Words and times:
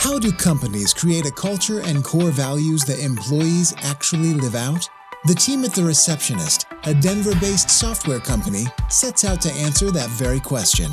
How 0.00 0.18
do 0.18 0.32
companies 0.32 0.94
create 0.94 1.26
a 1.26 1.30
culture 1.30 1.80
and 1.80 2.02
core 2.02 2.30
values 2.30 2.84
that 2.84 3.00
employees 3.00 3.74
actually 3.82 4.32
live 4.32 4.54
out? 4.54 4.88
The 5.26 5.34
team 5.34 5.62
at 5.62 5.74
The 5.74 5.84
Receptionist, 5.84 6.64
a 6.84 6.94
Denver 6.94 7.34
based 7.38 7.68
software 7.68 8.18
company, 8.18 8.64
sets 8.88 9.26
out 9.26 9.42
to 9.42 9.52
answer 9.52 9.90
that 9.90 10.08
very 10.08 10.40
question. 10.40 10.90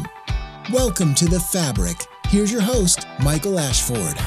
Welcome 0.74 1.16
to 1.16 1.26
The 1.26 1.40
Fabric. 1.40 2.06
Here's 2.26 2.52
your 2.52 2.62
host, 2.62 3.08
Michael 3.24 3.60
Ashford. 3.60 4.18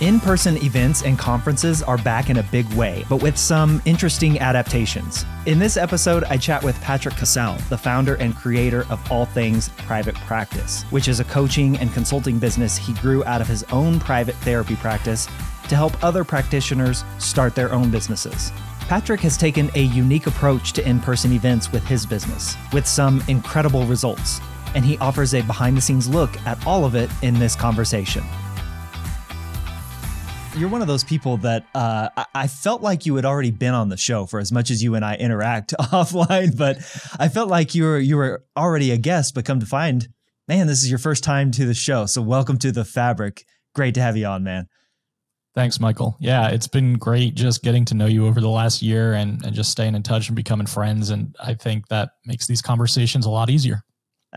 In 0.00 0.20
person 0.20 0.56
events 0.58 1.02
and 1.02 1.18
conferences 1.18 1.82
are 1.82 1.98
back 1.98 2.30
in 2.30 2.36
a 2.36 2.42
big 2.44 2.72
way, 2.74 3.04
but 3.08 3.20
with 3.20 3.36
some 3.36 3.82
interesting 3.84 4.38
adaptations. 4.38 5.24
In 5.44 5.58
this 5.58 5.76
episode, 5.76 6.22
I 6.22 6.36
chat 6.36 6.62
with 6.62 6.80
Patrick 6.80 7.16
Casale, 7.16 7.58
the 7.68 7.78
founder 7.78 8.14
and 8.14 8.32
creator 8.32 8.86
of 8.90 9.10
All 9.10 9.24
Things 9.24 9.70
Private 9.70 10.14
Practice, 10.14 10.84
which 10.90 11.08
is 11.08 11.18
a 11.18 11.24
coaching 11.24 11.76
and 11.78 11.92
consulting 11.92 12.38
business 12.38 12.76
he 12.76 12.94
grew 12.94 13.24
out 13.24 13.40
of 13.40 13.48
his 13.48 13.64
own 13.72 13.98
private 13.98 14.36
therapy 14.36 14.76
practice 14.76 15.26
to 15.68 15.74
help 15.74 16.00
other 16.04 16.22
practitioners 16.22 17.04
start 17.18 17.56
their 17.56 17.72
own 17.72 17.90
businesses. 17.90 18.52
Patrick 18.82 19.20
has 19.22 19.36
taken 19.36 19.68
a 19.74 19.82
unique 19.82 20.28
approach 20.28 20.74
to 20.74 20.88
in 20.88 21.00
person 21.00 21.32
events 21.32 21.72
with 21.72 21.84
his 21.84 22.06
business, 22.06 22.56
with 22.72 22.86
some 22.86 23.20
incredible 23.26 23.84
results, 23.86 24.40
and 24.76 24.84
he 24.84 24.96
offers 24.98 25.34
a 25.34 25.42
behind 25.42 25.76
the 25.76 25.80
scenes 25.80 26.08
look 26.08 26.40
at 26.46 26.64
all 26.68 26.84
of 26.84 26.94
it 26.94 27.10
in 27.22 27.36
this 27.40 27.56
conversation 27.56 28.22
you're 30.56 30.68
one 30.68 30.82
of 30.82 30.88
those 30.88 31.04
people 31.04 31.36
that 31.38 31.66
uh, 31.74 32.08
I 32.34 32.46
felt 32.46 32.82
like 32.82 33.06
you 33.06 33.16
had 33.16 33.24
already 33.24 33.50
been 33.50 33.74
on 33.74 33.88
the 33.88 33.96
show 33.96 34.26
for 34.26 34.40
as 34.40 34.50
much 34.52 34.70
as 34.70 34.82
you 34.82 34.94
and 34.94 35.04
I 35.04 35.14
interact 35.14 35.74
offline, 35.80 36.56
but 36.56 36.78
I 37.18 37.28
felt 37.28 37.48
like 37.48 37.74
you 37.74 37.84
were 37.84 37.98
you 37.98 38.16
were 38.16 38.44
already 38.56 38.90
a 38.90 38.96
guest, 38.96 39.34
but 39.34 39.44
come 39.44 39.60
to 39.60 39.66
find, 39.66 40.08
man, 40.46 40.66
this 40.66 40.82
is 40.82 40.90
your 40.90 40.98
first 40.98 41.24
time 41.24 41.50
to 41.52 41.66
the 41.66 41.74
show. 41.74 42.06
So 42.06 42.22
welcome 42.22 42.58
to 42.58 42.72
the 42.72 42.84
Fabric. 42.84 43.44
Great 43.74 43.94
to 43.94 44.00
have 44.00 44.16
you 44.16 44.26
on, 44.26 44.42
man. 44.42 44.66
Thanks, 45.54 45.80
Michael. 45.80 46.16
Yeah, 46.20 46.48
it's 46.48 46.68
been 46.68 46.94
great 46.94 47.34
just 47.34 47.62
getting 47.62 47.84
to 47.86 47.94
know 47.94 48.06
you 48.06 48.26
over 48.26 48.40
the 48.40 48.48
last 48.48 48.80
year 48.80 49.14
and, 49.14 49.44
and 49.44 49.54
just 49.54 49.72
staying 49.72 49.94
in 49.94 50.02
touch 50.02 50.28
and 50.28 50.36
becoming 50.36 50.66
friends. 50.66 51.10
And 51.10 51.34
I 51.40 51.54
think 51.54 51.88
that 51.88 52.10
makes 52.26 52.46
these 52.46 52.62
conversations 52.62 53.26
a 53.26 53.30
lot 53.30 53.50
easier. 53.50 53.82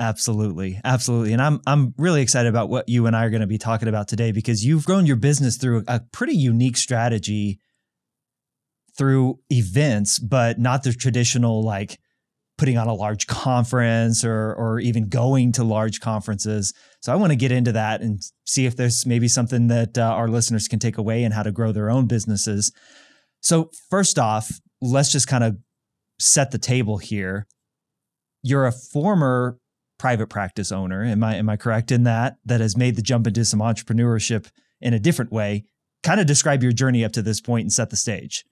Absolutely. 0.02 0.82
Absolutely. 0.84 1.32
And 1.32 1.42
I'm 1.42 1.62
I'm 1.68 1.94
really 1.96 2.24
excited 2.24 2.50
about 2.50 2.70
what 2.70 2.90
you 2.90 3.06
and 3.06 3.16
I 3.16 3.24
are 3.24 3.30
going 3.30 3.42
to 3.42 3.48
be 3.48 3.60
talking 3.60 3.88
about 3.88 4.08
today 4.08 4.32
because 4.32 4.66
you've 4.66 4.84
grown 4.84 5.06
your 5.06 5.16
business 5.16 5.58
through 5.58 5.84
a 5.88 6.00
pretty 6.12 6.34
unique 6.36 6.76
strategy 6.76 7.60
through 8.98 9.40
events, 9.52 10.18
but 10.18 10.58
not 10.58 10.82
the 10.82 10.92
traditional 10.92 11.64
like 11.64 12.00
putting 12.58 12.80
on 12.80 12.88
a 12.88 12.96
large 12.96 13.28
conference 13.28 14.26
or 14.26 14.56
or 14.56 14.80
even 14.80 15.08
going 15.08 15.52
to 15.52 15.64
large 15.64 16.00
conferences. 16.00 16.74
So 17.02 17.14
I 17.14 17.16
want 17.16 17.32
to 17.32 17.38
get 17.38 17.52
into 17.52 17.74
that 17.74 18.02
and 18.02 18.24
see 18.44 18.66
if 18.66 18.76
there's 18.76 19.06
maybe 19.06 19.28
something 19.28 19.68
that 19.68 20.00
uh, 20.00 20.02
our 20.02 20.28
listeners 20.28 20.68
can 20.68 20.80
take 20.80 20.98
away 20.98 21.24
and 21.24 21.32
how 21.32 21.44
to 21.44 21.52
grow 21.52 21.72
their 21.72 21.92
own 21.92 22.08
businesses. 22.08 22.72
So 23.42 23.70
first 23.92 24.18
off, 24.18 24.60
let's 24.82 25.12
just 25.12 25.28
kind 25.28 25.44
of 25.44 25.58
set 26.20 26.50
the 26.50 26.58
table 26.58 26.98
here. 26.98 27.46
You're 28.42 28.66
a 28.66 28.72
former 28.72 29.60
private 30.02 30.28
practice 30.28 30.72
owner. 30.72 31.04
Am 31.04 31.24
I 31.24 31.36
am 31.36 31.48
I 31.48 31.58
correct 31.58 31.92
in 31.92 32.04
that? 32.04 32.38
That 32.46 32.60
has 32.60 32.76
made 32.76 32.96
the 32.96 33.04
jump 33.04 33.28
into 33.28 33.46
some 33.46 33.60
entrepreneurship 33.60 34.50
in 34.82 34.96
a 34.96 35.00
different 35.00 35.32
way. 35.32 35.66
Kind 36.02 36.20
of 36.20 36.26
describe 36.26 36.64
your 36.64 36.72
journey 36.72 37.06
up 37.06 37.12
to 37.12 37.22
this 37.22 37.40
point 37.40 37.66
and 37.66 37.72
set 37.72 37.92
the 37.92 37.96
stage. 37.96 38.44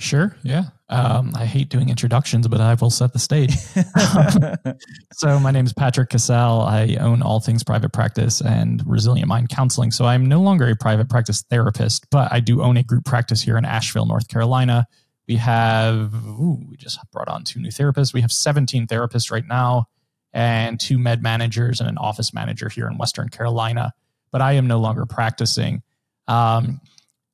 Sure. 0.00 0.36
Yeah. 0.42 0.64
Um, 0.88 1.32
I 1.36 1.44
hate 1.44 1.68
doing 1.68 1.88
introductions, 1.88 2.48
but 2.48 2.60
I 2.60 2.74
will 2.74 2.90
set 2.90 3.12
the 3.12 3.18
stage. 3.20 3.54
so 5.12 5.38
my 5.38 5.52
name 5.52 5.66
is 5.66 5.72
Patrick 5.72 6.10
Casale. 6.10 6.62
I 6.62 6.96
own 7.00 7.22
all 7.22 7.38
things 7.38 7.62
private 7.62 7.92
practice 7.92 8.40
and 8.40 8.82
resilient 8.84 9.28
mind 9.28 9.50
counseling. 9.50 9.92
So 9.92 10.04
I'm 10.04 10.26
no 10.26 10.40
longer 10.40 10.68
a 10.68 10.74
private 10.74 11.08
practice 11.08 11.44
therapist, 11.48 12.06
but 12.10 12.32
I 12.32 12.40
do 12.40 12.60
own 12.60 12.76
a 12.76 12.82
group 12.82 13.04
practice 13.04 13.40
here 13.40 13.56
in 13.56 13.64
Asheville, 13.64 14.06
North 14.06 14.26
Carolina. 14.26 14.86
We 15.28 15.36
have, 15.36 16.12
ooh, 16.26 16.60
we 16.68 16.76
just 16.76 16.98
brought 17.12 17.28
on 17.28 17.44
two 17.44 17.60
new 17.60 17.70
therapists. 17.70 18.12
We 18.12 18.20
have 18.22 18.32
17 18.32 18.88
therapists 18.88 19.30
right 19.30 19.46
now 19.46 19.86
and 20.32 20.78
two 20.78 20.98
med 20.98 21.22
managers 21.22 21.80
and 21.80 21.88
an 21.88 21.98
office 21.98 22.34
manager 22.34 22.68
here 22.68 22.86
in 22.86 22.98
Western 22.98 23.28
Carolina. 23.28 23.92
But 24.30 24.42
I 24.42 24.52
am 24.52 24.66
no 24.66 24.78
longer 24.78 25.06
practicing. 25.06 25.82
Um, 26.26 26.80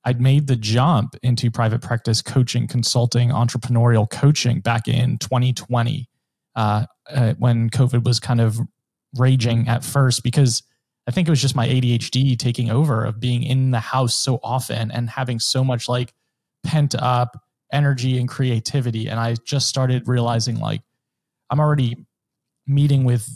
I'd 0.04 0.20
made 0.20 0.46
the 0.46 0.56
jump 0.56 1.16
into 1.22 1.50
private 1.50 1.80
practice 1.80 2.20
coaching, 2.22 2.66
consulting, 2.66 3.30
entrepreneurial 3.30 4.08
coaching 4.08 4.60
back 4.60 4.86
in 4.86 5.18
2020 5.18 6.08
uh, 6.54 6.86
uh, 7.10 7.34
when 7.38 7.70
COVID 7.70 8.04
was 8.04 8.20
kind 8.20 8.40
of 8.40 8.58
raging 9.16 9.66
at 9.68 9.84
first 9.84 10.22
because 10.22 10.62
I 11.06 11.10
think 11.10 11.28
it 11.28 11.30
was 11.30 11.40
just 11.40 11.56
my 11.56 11.66
ADHD 11.68 12.38
taking 12.38 12.70
over 12.70 13.04
of 13.04 13.20
being 13.20 13.42
in 13.42 13.70
the 13.70 13.80
house 13.80 14.14
so 14.14 14.40
often 14.42 14.90
and 14.90 15.08
having 15.08 15.38
so 15.38 15.64
much 15.64 15.88
like 15.88 16.12
pent 16.64 16.94
up 16.94 17.36
energy 17.72 18.18
and 18.18 18.28
creativity. 18.28 19.08
And 19.08 19.18
I 19.18 19.36
just 19.44 19.68
started 19.68 20.08
realizing 20.08 20.60
like 20.60 20.82
I'm 21.50 21.60
already 21.60 21.96
meeting 22.66 23.04
with 23.04 23.28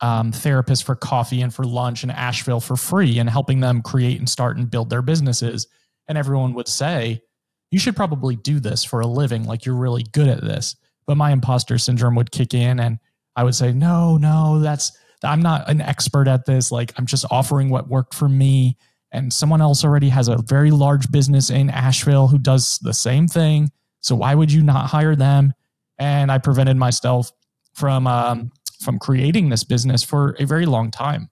um, 0.00 0.32
therapists 0.32 0.82
for 0.82 0.96
coffee 0.96 1.42
and 1.42 1.54
for 1.54 1.64
lunch 1.64 2.02
in 2.02 2.10
Asheville 2.10 2.60
for 2.60 2.76
free 2.76 3.18
and 3.18 3.30
helping 3.30 3.60
them 3.60 3.82
create 3.82 4.18
and 4.18 4.28
start 4.28 4.56
and 4.56 4.70
build 4.70 4.90
their 4.90 5.02
businesses. 5.02 5.68
And 6.08 6.18
everyone 6.18 6.54
would 6.54 6.68
say, 6.68 7.22
you 7.70 7.78
should 7.78 7.96
probably 7.96 8.36
do 8.36 8.60
this 8.60 8.84
for 8.84 9.00
a 9.00 9.06
living. 9.06 9.44
Like 9.44 9.64
you're 9.64 9.76
really 9.76 10.04
good 10.12 10.28
at 10.28 10.42
this. 10.42 10.76
But 11.06 11.16
my 11.16 11.30
imposter 11.30 11.78
syndrome 11.78 12.16
would 12.16 12.32
kick 12.32 12.52
in 12.52 12.80
and 12.80 12.98
I 13.36 13.44
would 13.44 13.54
say, 13.54 13.72
no, 13.72 14.16
no, 14.16 14.58
that's, 14.58 14.92
I'm 15.24 15.40
not 15.40 15.70
an 15.70 15.80
expert 15.80 16.28
at 16.28 16.46
this. 16.46 16.72
Like 16.72 16.92
I'm 16.98 17.06
just 17.06 17.24
offering 17.30 17.70
what 17.70 17.88
worked 17.88 18.12
for 18.12 18.28
me. 18.28 18.76
And 19.12 19.32
someone 19.32 19.60
else 19.60 19.84
already 19.84 20.08
has 20.08 20.28
a 20.28 20.42
very 20.42 20.70
large 20.70 21.10
business 21.10 21.50
in 21.50 21.70
Asheville 21.70 22.28
who 22.28 22.38
does 22.38 22.78
the 22.80 22.94
same 22.94 23.28
thing. 23.28 23.70
So 24.00 24.16
why 24.16 24.34
would 24.34 24.50
you 24.50 24.62
not 24.62 24.90
hire 24.90 25.14
them? 25.14 25.52
And 25.98 26.32
I 26.32 26.38
prevented 26.38 26.76
myself 26.76 27.30
from 27.74 28.06
um, 28.06 28.50
from 28.82 28.98
creating 28.98 29.48
this 29.48 29.64
business 29.64 30.02
for 30.02 30.36
a 30.38 30.44
very 30.44 30.66
long 30.66 30.90
time. 30.90 31.28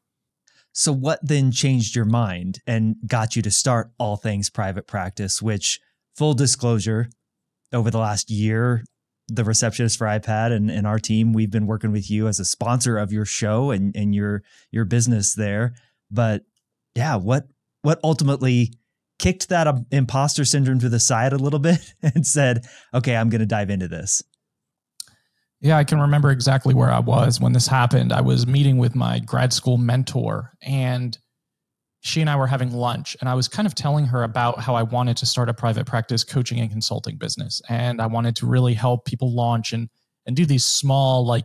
So, 0.72 0.92
what 0.92 1.18
then 1.22 1.50
changed 1.50 1.96
your 1.96 2.04
mind 2.04 2.60
and 2.66 2.96
got 3.06 3.34
you 3.34 3.42
to 3.42 3.50
start 3.50 3.90
All 3.98 4.16
Things 4.16 4.50
Private 4.50 4.86
Practice, 4.86 5.42
which, 5.42 5.80
full 6.16 6.34
disclosure, 6.34 7.08
over 7.72 7.90
the 7.90 7.98
last 7.98 8.30
year, 8.30 8.84
the 9.28 9.44
receptionist 9.44 9.98
for 9.98 10.06
iPad 10.06 10.52
and, 10.52 10.70
and 10.70 10.86
our 10.86 10.98
team, 10.98 11.32
we've 11.32 11.50
been 11.50 11.66
working 11.66 11.92
with 11.92 12.10
you 12.10 12.28
as 12.28 12.40
a 12.40 12.44
sponsor 12.44 12.98
of 12.98 13.12
your 13.12 13.24
show 13.24 13.70
and, 13.70 13.94
and 13.96 14.14
your 14.14 14.42
your 14.70 14.84
business 14.84 15.34
there. 15.34 15.74
But 16.10 16.42
yeah, 16.94 17.16
what 17.16 17.46
what 17.82 18.00
ultimately 18.02 18.72
kicked 19.18 19.48
that 19.50 19.66
um, 19.66 19.86
imposter 19.90 20.44
syndrome 20.44 20.80
to 20.80 20.88
the 20.88 21.00
side 21.00 21.32
a 21.32 21.38
little 21.38 21.58
bit 21.58 21.94
and 22.02 22.26
said, 22.26 22.64
okay, 22.94 23.16
I'm 23.16 23.28
going 23.28 23.40
to 23.40 23.46
dive 23.46 23.70
into 23.70 23.88
this? 23.88 24.22
Yeah, 25.60 25.76
I 25.76 25.84
can 25.84 26.00
remember 26.00 26.30
exactly 26.30 26.72
where 26.72 26.90
I 26.90 27.00
was 27.00 27.38
when 27.38 27.52
this 27.52 27.66
happened. 27.66 28.12
I 28.12 28.22
was 28.22 28.46
meeting 28.46 28.78
with 28.78 28.94
my 28.94 29.18
grad 29.18 29.52
school 29.52 29.76
mentor, 29.76 30.52
and 30.62 31.18
she 32.00 32.22
and 32.22 32.30
I 32.30 32.36
were 32.36 32.46
having 32.46 32.72
lunch. 32.72 33.14
And 33.20 33.28
I 33.28 33.34
was 33.34 33.46
kind 33.46 33.66
of 33.66 33.74
telling 33.74 34.06
her 34.06 34.22
about 34.22 34.60
how 34.60 34.74
I 34.74 34.82
wanted 34.82 35.18
to 35.18 35.26
start 35.26 35.50
a 35.50 35.54
private 35.54 35.86
practice 35.86 36.24
coaching 36.24 36.58
and 36.60 36.70
consulting 36.70 37.16
business. 37.16 37.60
And 37.68 38.00
I 38.00 38.06
wanted 38.06 38.36
to 38.36 38.46
really 38.46 38.72
help 38.72 39.04
people 39.04 39.32
launch 39.34 39.74
and, 39.74 39.90
and 40.26 40.34
do 40.34 40.46
these 40.46 40.64
small, 40.64 41.26
like 41.26 41.44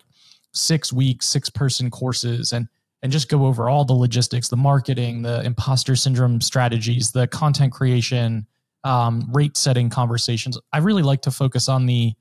six 0.53 0.93
week, 0.93 1.21
six 1.21 1.49
person 1.49 1.91
courses 1.91 2.53
and, 2.53 2.69
and 3.03 3.11
just 3.11 3.27
go 3.27 3.45
over 3.45 3.69
all 3.69 3.83
the 3.83 3.93
logistics, 3.93 4.47
the 4.47 4.55
marketing, 4.55 5.23
the 5.23 5.43
imposter 5.43 5.95
syndrome 5.97 6.39
strategies, 6.39 7.11
the 7.11 7.27
content 7.27 7.73
creation, 7.73 8.47
um, 8.85 9.27
rate 9.33 9.57
setting 9.57 9.89
conversations. 9.89 10.57
I 10.71 10.77
really 10.77 11.03
like 11.03 11.21
to 11.23 11.31
focus 11.31 11.67
on 11.67 11.85
the 11.85 12.13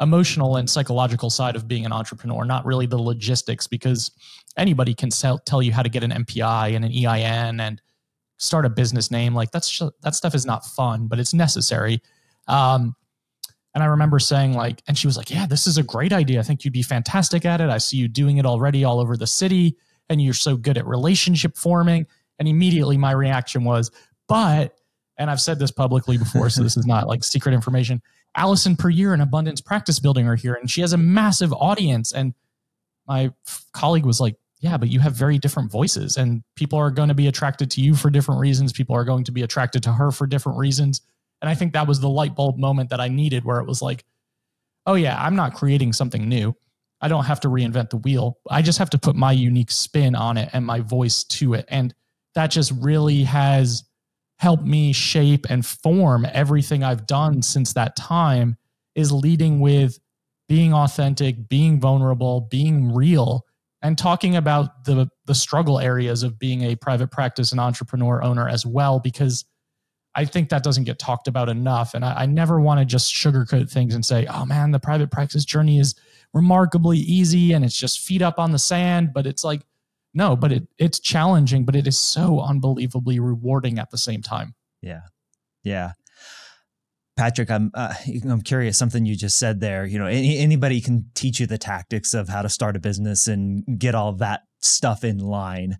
emotional 0.00 0.56
and 0.56 0.68
psychological 0.68 1.30
side 1.30 1.56
of 1.56 1.68
being 1.68 1.84
an 1.84 1.92
entrepreneur, 1.92 2.44
not 2.44 2.64
really 2.64 2.86
the 2.86 2.98
logistics, 2.98 3.66
because 3.66 4.10
anybody 4.56 4.94
can 4.94 5.10
sell, 5.10 5.38
tell 5.38 5.62
you 5.62 5.72
how 5.72 5.82
to 5.82 5.88
get 5.88 6.02
an 6.02 6.10
NPI 6.10 6.74
and 6.74 6.84
an 6.84 6.92
EIN 6.92 7.60
and 7.60 7.80
start 8.38 8.64
a 8.64 8.70
business 8.70 9.10
name. 9.10 9.34
Like 9.34 9.50
that's 9.50 9.80
that 10.02 10.14
stuff 10.14 10.34
is 10.34 10.46
not 10.46 10.64
fun, 10.64 11.06
but 11.06 11.18
it's 11.18 11.34
necessary. 11.34 12.00
Um, 12.48 12.96
and 13.74 13.84
I 13.84 13.86
remember 13.86 14.18
saying 14.18 14.54
like, 14.54 14.82
and 14.88 14.98
she 14.98 15.06
was 15.06 15.16
like, 15.16 15.30
"Yeah, 15.30 15.46
this 15.46 15.66
is 15.66 15.78
a 15.78 15.82
great 15.82 16.12
idea. 16.12 16.40
I 16.40 16.42
think 16.42 16.64
you'd 16.64 16.72
be 16.72 16.82
fantastic 16.82 17.44
at 17.44 17.60
it. 17.60 17.68
I 17.68 17.78
see 17.78 17.98
you 17.98 18.08
doing 18.08 18.38
it 18.38 18.46
already 18.46 18.84
all 18.84 18.98
over 18.98 19.16
the 19.16 19.26
city, 19.26 19.76
and 20.08 20.20
you're 20.20 20.34
so 20.34 20.56
good 20.56 20.78
at 20.78 20.86
relationship 20.86 21.56
forming." 21.56 22.06
And 22.38 22.48
immediately 22.48 22.96
my 22.96 23.12
reaction 23.12 23.64
was, 23.64 23.90
"But," 24.26 24.74
and 25.18 25.30
I've 25.30 25.40
said 25.40 25.58
this 25.58 25.70
publicly 25.70 26.16
before, 26.18 26.48
so 26.50 26.62
this 26.62 26.76
is 26.76 26.86
not 26.86 27.06
like 27.06 27.22
secret 27.22 27.54
information 27.54 28.02
Allison 28.36 28.76
Puryear 28.76 29.12
and 29.12 29.22
Abundance 29.22 29.60
Practice 29.60 29.98
Building 29.98 30.26
are 30.26 30.36
here, 30.36 30.54
and 30.54 30.70
she 30.70 30.80
has 30.80 30.92
a 30.92 30.98
massive 30.98 31.52
audience. 31.52 32.12
And 32.12 32.34
my 33.06 33.32
colleague 33.72 34.06
was 34.06 34.20
like, 34.20 34.36
Yeah, 34.60 34.76
but 34.76 34.88
you 34.88 35.00
have 35.00 35.14
very 35.14 35.38
different 35.38 35.70
voices, 35.70 36.16
and 36.16 36.42
people 36.54 36.78
are 36.78 36.90
going 36.90 37.08
to 37.08 37.14
be 37.14 37.26
attracted 37.26 37.70
to 37.72 37.80
you 37.80 37.94
for 37.94 38.10
different 38.10 38.40
reasons. 38.40 38.72
People 38.72 38.96
are 38.96 39.04
going 39.04 39.24
to 39.24 39.32
be 39.32 39.42
attracted 39.42 39.82
to 39.84 39.92
her 39.92 40.10
for 40.10 40.26
different 40.26 40.58
reasons. 40.58 41.00
And 41.42 41.48
I 41.48 41.54
think 41.54 41.72
that 41.72 41.88
was 41.88 42.00
the 42.00 42.08
light 42.08 42.36
bulb 42.36 42.58
moment 42.58 42.90
that 42.90 43.00
I 43.00 43.08
needed 43.08 43.44
where 43.44 43.60
it 43.60 43.66
was 43.66 43.82
like, 43.82 44.04
Oh, 44.86 44.94
yeah, 44.94 45.22
I'm 45.22 45.36
not 45.36 45.54
creating 45.54 45.92
something 45.92 46.28
new. 46.28 46.56
I 47.00 47.08
don't 47.08 47.24
have 47.24 47.40
to 47.40 47.48
reinvent 47.48 47.90
the 47.90 47.96
wheel. 47.96 48.38
I 48.50 48.62
just 48.62 48.78
have 48.78 48.90
to 48.90 48.98
put 48.98 49.16
my 49.16 49.32
unique 49.32 49.70
spin 49.70 50.14
on 50.14 50.36
it 50.36 50.50
and 50.52 50.66
my 50.66 50.80
voice 50.80 51.24
to 51.24 51.54
it. 51.54 51.64
And 51.68 51.94
that 52.34 52.50
just 52.50 52.72
really 52.78 53.24
has 53.24 53.84
helped 54.40 54.64
me 54.64 54.90
shape 54.90 55.46
and 55.50 55.66
form 55.66 56.26
everything 56.32 56.82
I've 56.82 57.06
done 57.06 57.42
since 57.42 57.74
that 57.74 57.94
time 57.94 58.56
is 58.94 59.12
leading 59.12 59.60
with 59.60 59.98
being 60.48 60.72
authentic, 60.72 61.46
being 61.46 61.78
vulnerable, 61.78 62.48
being 62.50 62.94
real, 62.94 63.44
and 63.82 63.98
talking 63.98 64.36
about 64.36 64.86
the 64.86 65.08
the 65.26 65.34
struggle 65.34 65.78
areas 65.78 66.22
of 66.22 66.38
being 66.38 66.62
a 66.62 66.74
private 66.74 67.10
practice 67.10 67.52
and 67.52 67.60
entrepreneur 67.60 68.22
owner 68.22 68.48
as 68.48 68.64
well, 68.64 68.98
because 68.98 69.44
I 70.14 70.24
think 70.24 70.48
that 70.48 70.64
doesn't 70.64 70.84
get 70.84 70.98
talked 70.98 71.28
about 71.28 71.50
enough. 71.50 71.92
And 71.92 72.02
I, 72.02 72.22
I 72.22 72.26
never 72.26 72.60
want 72.60 72.80
to 72.80 72.86
just 72.86 73.14
sugarcoat 73.14 73.70
things 73.70 73.94
and 73.94 74.04
say, 74.04 74.26
oh 74.26 74.46
man, 74.46 74.70
the 74.70 74.80
private 74.80 75.10
practice 75.10 75.44
journey 75.44 75.78
is 75.78 75.94
remarkably 76.32 76.98
easy 76.98 77.52
and 77.52 77.62
it's 77.62 77.78
just 77.78 78.00
feet 78.00 78.22
up 78.22 78.38
on 78.38 78.52
the 78.52 78.58
sand. 78.58 79.10
But 79.12 79.26
it's 79.26 79.44
like, 79.44 79.60
no, 80.12 80.36
but 80.36 80.52
it 80.52 80.68
it's 80.78 80.98
challenging, 80.98 81.64
but 81.64 81.76
it 81.76 81.86
is 81.86 81.98
so 81.98 82.40
unbelievably 82.40 83.20
rewarding 83.20 83.78
at 83.78 83.90
the 83.90 83.98
same 83.98 84.22
time. 84.22 84.54
Yeah. 84.82 85.02
Yeah. 85.62 85.92
Patrick, 87.16 87.50
I'm 87.50 87.70
uh, 87.74 87.94
I'm 88.28 88.40
curious. 88.40 88.78
Something 88.78 89.04
you 89.04 89.14
just 89.14 89.38
said 89.38 89.60
there. 89.60 89.84
You 89.84 89.98
know, 89.98 90.06
any, 90.06 90.38
anybody 90.38 90.80
can 90.80 91.10
teach 91.14 91.38
you 91.38 91.46
the 91.46 91.58
tactics 91.58 92.14
of 92.14 92.28
how 92.28 92.42
to 92.42 92.48
start 92.48 92.76
a 92.76 92.80
business 92.80 93.28
and 93.28 93.78
get 93.78 93.94
all 93.94 94.12
that 94.14 94.42
stuff 94.60 95.04
in 95.04 95.18
line. 95.18 95.76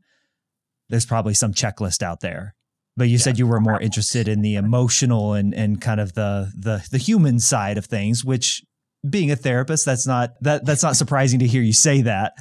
There's 0.91 1.07
probably 1.07 1.35
some 1.35 1.55
checklist 1.55 2.03
out 2.03 2.21
there, 2.21 2.55
but 2.97 3.05
you 3.05 3.13
yeah, 3.13 3.19
said 3.19 3.39
you 3.39 3.47
were 3.47 3.61
more 3.61 3.81
interested 3.81 4.29
in 4.29 4.43
the 4.43 4.57
emotional 4.57 5.33
and 5.33 5.55
and 5.55 5.81
kind 5.81 5.99
of 5.99 6.13
the 6.13 6.53
the 6.55 6.87
the 6.91 6.99
human 6.99 7.41
side 7.41 7.79
of 7.79 7.87
things. 7.87 8.23
Which, 8.23 8.63
being 9.09 9.31
a 9.31 9.37
therapist, 9.37 9.87
that's 9.87 10.07
not 10.07 10.33
that 10.43 10.67
that's 10.67 10.83
not 10.83 10.97
surprising 10.97 11.39
to 11.39 11.47
hear 11.47 11.63
you 11.63 11.73
say 11.73 12.03
that. 12.03 12.35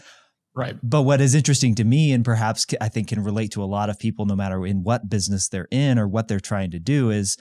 Right. 0.60 0.76
But 0.84 1.04
what 1.04 1.22
is 1.22 1.36
interesting 1.36 1.74
to 1.76 1.86
me, 1.86 2.12
and 2.12 2.26
perhaps 2.26 2.66
I 2.82 2.90
think 2.90 3.08
can 3.08 3.24
relate 3.24 3.52
to 3.52 3.64
a 3.64 3.66
lot 3.66 3.90
of 3.90 3.98
people, 3.98 4.26
no 4.26 4.36
matter 4.36 4.66
in 4.66 4.84
what 4.84 5.10
business 5.10 5.48
they're 5.48 5.70
in 5.72 5.98
or 5.98 6.06
what 6.06 6.28
they're 6.28 6.42
trying 6.42 6.72
to 6.72 6.80
do, 6.80 7.12
is 7.12 7.38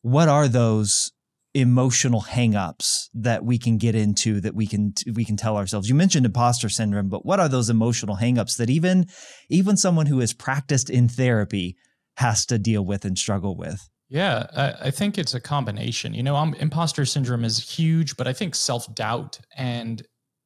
what 0.00 0.30
are 0.30 0.48
those 0.48 1.12
emotional 1.52 2.22
hangups 2.22 3.10
that 3.12 3.44
we 3.44 3.58
can 3.58 3.76
get 3.76 3.94
into 3.94 4.40
that 4.40 4.54
we 4.54 4.66
can 4.66 4.94
we 5.12 5.22
can 5.22 5.36
tell 5.36 5.58
ourselves? 5.58 5.86
You 5.90 5.94
mentioned 5.94 6.24
imposter 6.24 6.70
syndrome 6.70 7.10
but 7.10 7.26
what 7.26 7.40
are 7.40 7.48
those 7.50 7.68
emotional 7.68 8.16
hangups 8.16 8.56
that 8.56 8.70
even 8.70 9.06
even 9.50 9.76
someone 9.76 10.06
who 10.06 10.20
has 10.20 10.32
practiced 10.32 10.88
in 10.88 11.08
therapy 11.08 11.76
has 12.16 12.46
to 12.46 12.58
deal 12.58 12.86
with 12.86 13.04
and 13.04 13.18
struggle 13.18 13.54
with? 13.54 13.86
Yeah 14.08 14.46
i, 14.56 14.86
I 14.86 14.90
think 14.90 15.18
it's 15.18 15.34
a 15.34 15.40
combination. 15.40 16.14
You 16.14 16.22
know 16.22 16.36
I'm, 16.36 16.54
imposter 16.54 17.04
syndrome 17.04 17.44
is 17.44 17.58
huge 17.58 18.16
but 18.16 18.26
i 18.26 18.32
think 18.32 18.54
self-doubt 18.54 19.38
and 19.54 20.02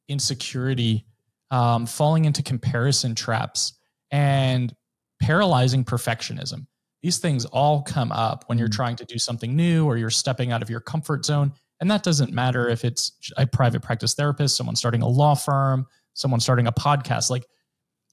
insecurity 0.08 1.06
um, 1.50 1.86
falling 1.86 2.24
into 2.24 2.42
comparison 2.42 3.14
traps 3.14 3.74
and 4.10 4.74
paralyzing 5.20 5.84
perfectionism 5.84 6.66
these 7.06 7.18
things 7.18 7.44
all 7.44 7.82
come 7.82 8.10
up 8.10 8.42
when 8.48 8.58
you're 8.58 8.66
mm. 8.66 8.74
trying 8.74 8.96
to 8.96 9.04
do 9.04 9.16
something 9.16 9.54
new 9.54 9.86
or 9.86 9.96
you're 9.96 10.10
stepping 10.10 10.50
out 10.50 10.60
of 10.60 10.68
your 10.68 10.80
comfort 10.80 11.24
zone. 11.24 11.52
And 11.78 11.88
that 11.88 12.02
doesn't 12.02 12.32
matter 12.32 12.68
if 12.68 12.84
it's 12.84 13.12
a 13.36 13.46
private 13.46 13.80
practice 13.80 14.14
therapist, 14.14 14.56
someone 14.56 14.74
starting 14.74 15.02
a 15.02 15.08
law 15.08 15.36
firm, 15.36 15.86
someone 16.14 16.40
starting 16.40 16.66
a 16.66 16.72
podcast. 16.72 17.30
Like 17.30 17.46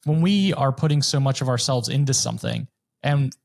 when 0.03 0.21
we 0.21 0.53
are 0.53 0.71
putting 0.71 1.01
so 1.01 1.19
much 1.19 1.41
of 1.41 1.50
ourselves 1.50 1.89
into 1.89 2.13
something 2.13 2.68
and 3.01 3.36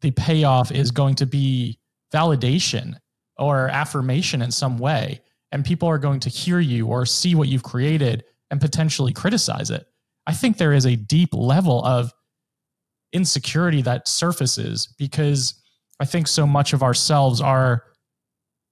the 0.00 0.10
payoff 0.10 0.72
is 0.72 0.90
going 0.90 1.14
to 1.16 1.26
be 1.26 1.78
validation 2.12 2.96
or 3.36 3.68
affirmation 3.68 4.42
in 4.42 4.50
some 4.50 4.78
way, 4.78 5.20
and 5.52 5.64
people 5.64 5.88
are 5.88 5.98
going 5.98 6.18
to 6.18 6.28
hear 6.28 6.58
you 6.58 6.88
or 6.88 7.06
see 7.06 7.36
what 7.36 7.46
you've 7.46 7.62
created 7.62 8.24
and 8.54 8.60
potentially 8.60 9.12
criticize 9.12 9.68
it. 9.68 9.84
I 10.28 10.32
think 10.32 10.58
there 10.58 10.72
is 10.72 10.86
a 10.86 10.94
deep 10.94 11.30
level 11.34 11.84
of 11.84 12.12
insecurity 13.12 13.82
that 13.82 14.06
surfaces 14.06 14.94
because 14.96 15.60
I 15.98 16.04
think 16.04 16.28
so 16.28 16.46
much 16.46 16.72
of 16.72 16.80
ourselves 16.80 17.40
are 17.40 17.82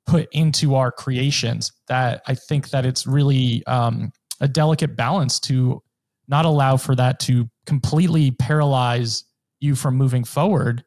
put 0.06 0.28
into 0.30 0.76
our 0.76 0.92
creations 0.92 1.72
that 1.88 2.22
I 2.28 2.36
think 2.36 2.70
that 2.70 2.86
it's 2.86 3.08
really 3.08 3.66
um, 3.66 4.12
a 4.40 4.46
delicate 4.46 4.96
balance 4.96 5.40
to 5.40 5.82
not 6.28 6.44
allow 6.44 6.76
for 6.76 6.94
that 6.94 7.18
to 7.20 7.50
completely 7.66 8.30
paralyze 8.30 9.24
you 9.58 9.74
from 9.74 9.96
moving 9.96 10.22
forward, 10.22 10.84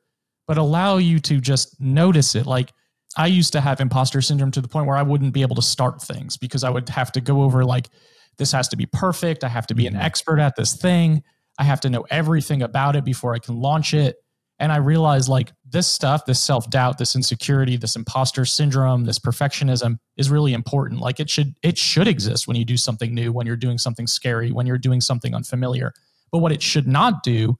but 0.47 0.57
allow 0.57 0.95
you 0.95 1.19
to 1.19 1.41
just 1.41 1.81
notice 1.81 2.33
it. 2.33 2.45
Like 2.45 2.71
I 3.17 3.27
used 3.27 3.51
to 3.53 3.61
have 3.61 3.81
imposter 3.81 4.21
syndrome 4.21 4.51
to 4.51 4.61
the 4.61 4.69
point 4.69 4.87
where 4.87 4.95
I 4.95 5.03
wouldn't 5.03 5.33
be 5.33 5.41
able 5.41 5.57
to 5.57 5.61
start 5.61 6.01
things 6.01 6.37
because 6.37 6.63
I 6.63 6.69
would 6.69 6.87
have 6.87 7.11
to 7.11 7.19
go 7.19 7.43
over 7.43 7.65
like, 7.65 7.89
this 8.37 8.51
has 8.51 8.67
to 8.69 8.77
be 8.77 8.85
perfect. 8.85 9.43
I 9.43 9.47
have 9.47 9.67
to 9.67 9.75
be 9.75 9.87
an 9.87 9.93
mm-hmm. 9.93 10.03
expert 10.03 10.39
at 10.39 10.55
this 10.55 10.75
thing. 10.75 11.23
I 11.57 11.63
have 11.63 11.81
to 11.81 11.89
know 11.89 12.05
everything 12.09 12.61
about 12.61 12.95
it 12.95 13.05
before 13.05 13.33
I 13.33 13.39
can 13.39 13.59
launch 13.61 13.93
it. 13.93 14.17
And 14.57 14.71
I 14.71 14.77
realized 14.77 15.27
like 15.27 15.51
this 15.69 15.87
stuff, 15.87 16.25
this 16.25 16.39
self 16.39 16.69
doubt, 16.69 16.97
this 16.97 17.15
insecurity, 17.15 17.75
this 17.75 17.95
imposter 17.95 18.45
syndrome, 18.45 19.03
this 19.03 19.19
perfectionism 19.19 19.97
is 20.15 20.29
really 20.29 20.53
important. 20.53 21.01
Like 21.01 21.19
it 21.19 21.29
should, 21.29 21.55
it 21.61 21.77
should 21.77 22.07
exist 22.07 22.47
when 22.47 22.55
you 22.55 22.63
do 22.63 22.77
something 22.77 23.13
new, 23.13 23.33
when 23.33 23.47
you're 23.47 23.57
doing 23.57 23.77
something 23.77 24.07
scary, 24.07 24.51
when 24.51 24.65
you're 24.65 24.77
doing 24.77 25.01
something 25.01 25.35
unfamiliar. 25.35 25.93
But 26.31 26.39
what 26.39 26.53
it 26.53 26.61
should 26.61 26.87
not 26.87 27.21
do 27.21 27.57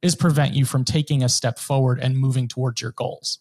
is 0.00 0.14
prevent 0.14 0.54
you 0.54 0.64
from 0.64 0.84
taking 0.84 1.22
a 1.22 1.28
step 1.28 1.58
forward 1.58 1.98
and 2.00 2.16
moving 2.16 2.48
towards 2.48 2.80
your 2.80 2.92
goals. 2.92 3.40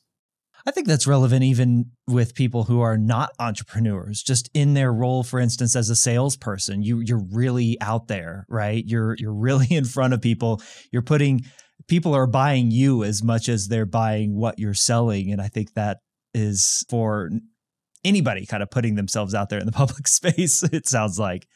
I 0.65 0.71
think 0.71 0.88
that's 0.88 1.07
relevant 1.07 1.44
even 1.44 1.92
with 2.07 2.36
people 2.36 2.65
who 2.65 2.81
are 2.81 2.98
not 2.98 3.31
entrepreneurs, 3.39 4.21
just 4.21 4.50
in 4.54 4.74
their 4.74 4.92
role, 4.92 5.24
for 5.24 5.39
instance, 5.39 5.75
as 5.75 5.89
a 5.89 5.95
salesperson. 5.95 6.81
You 6.81 7.00
you're 7.00 7.24
really 7.31 7.77
out 7.81 8.07
there, 8.07 8.45
right? 8.50 8.83
You're 8.86 9.15
you're 9.18 9.33
really 9.33 9.68
in 9.71 9.86
front 9.86 10.13
of 10.13 10.21
people. 10.21 10.62
You're 10.92 11.01
putting 11.01 11.45
people 11.88 12.13
are 12.13 12.27
buying 12.27 12.71
you 12.71 13.04
as 13.04 13.24
much 13.24 13.50
as 13.50 13.68
they're 13.68 13.86
buying 13.86 14.36
what 14.36 14.59
you're 14.59 14.74
selling. 14.74 15.31
And 15.31 15.42
I 15.42 15.48
think 15.48 15.74
that 15.74 16.00
is 16.33 16.86
for 16.89 17.30
anybody 18.03 18.45
kind 18.45 18.63
of 18.63 18.69
putting 18.69 18.95
themselves 18.95 19.33
out 19.33 19.50
there 19.50 19.60
in 19.60 19.65
the 19.65 19.71
public 19.83 20.07
space, 20.07 20.63
it 20.63 20.88
sounds 20.88 21.19
like. 21.19 21.48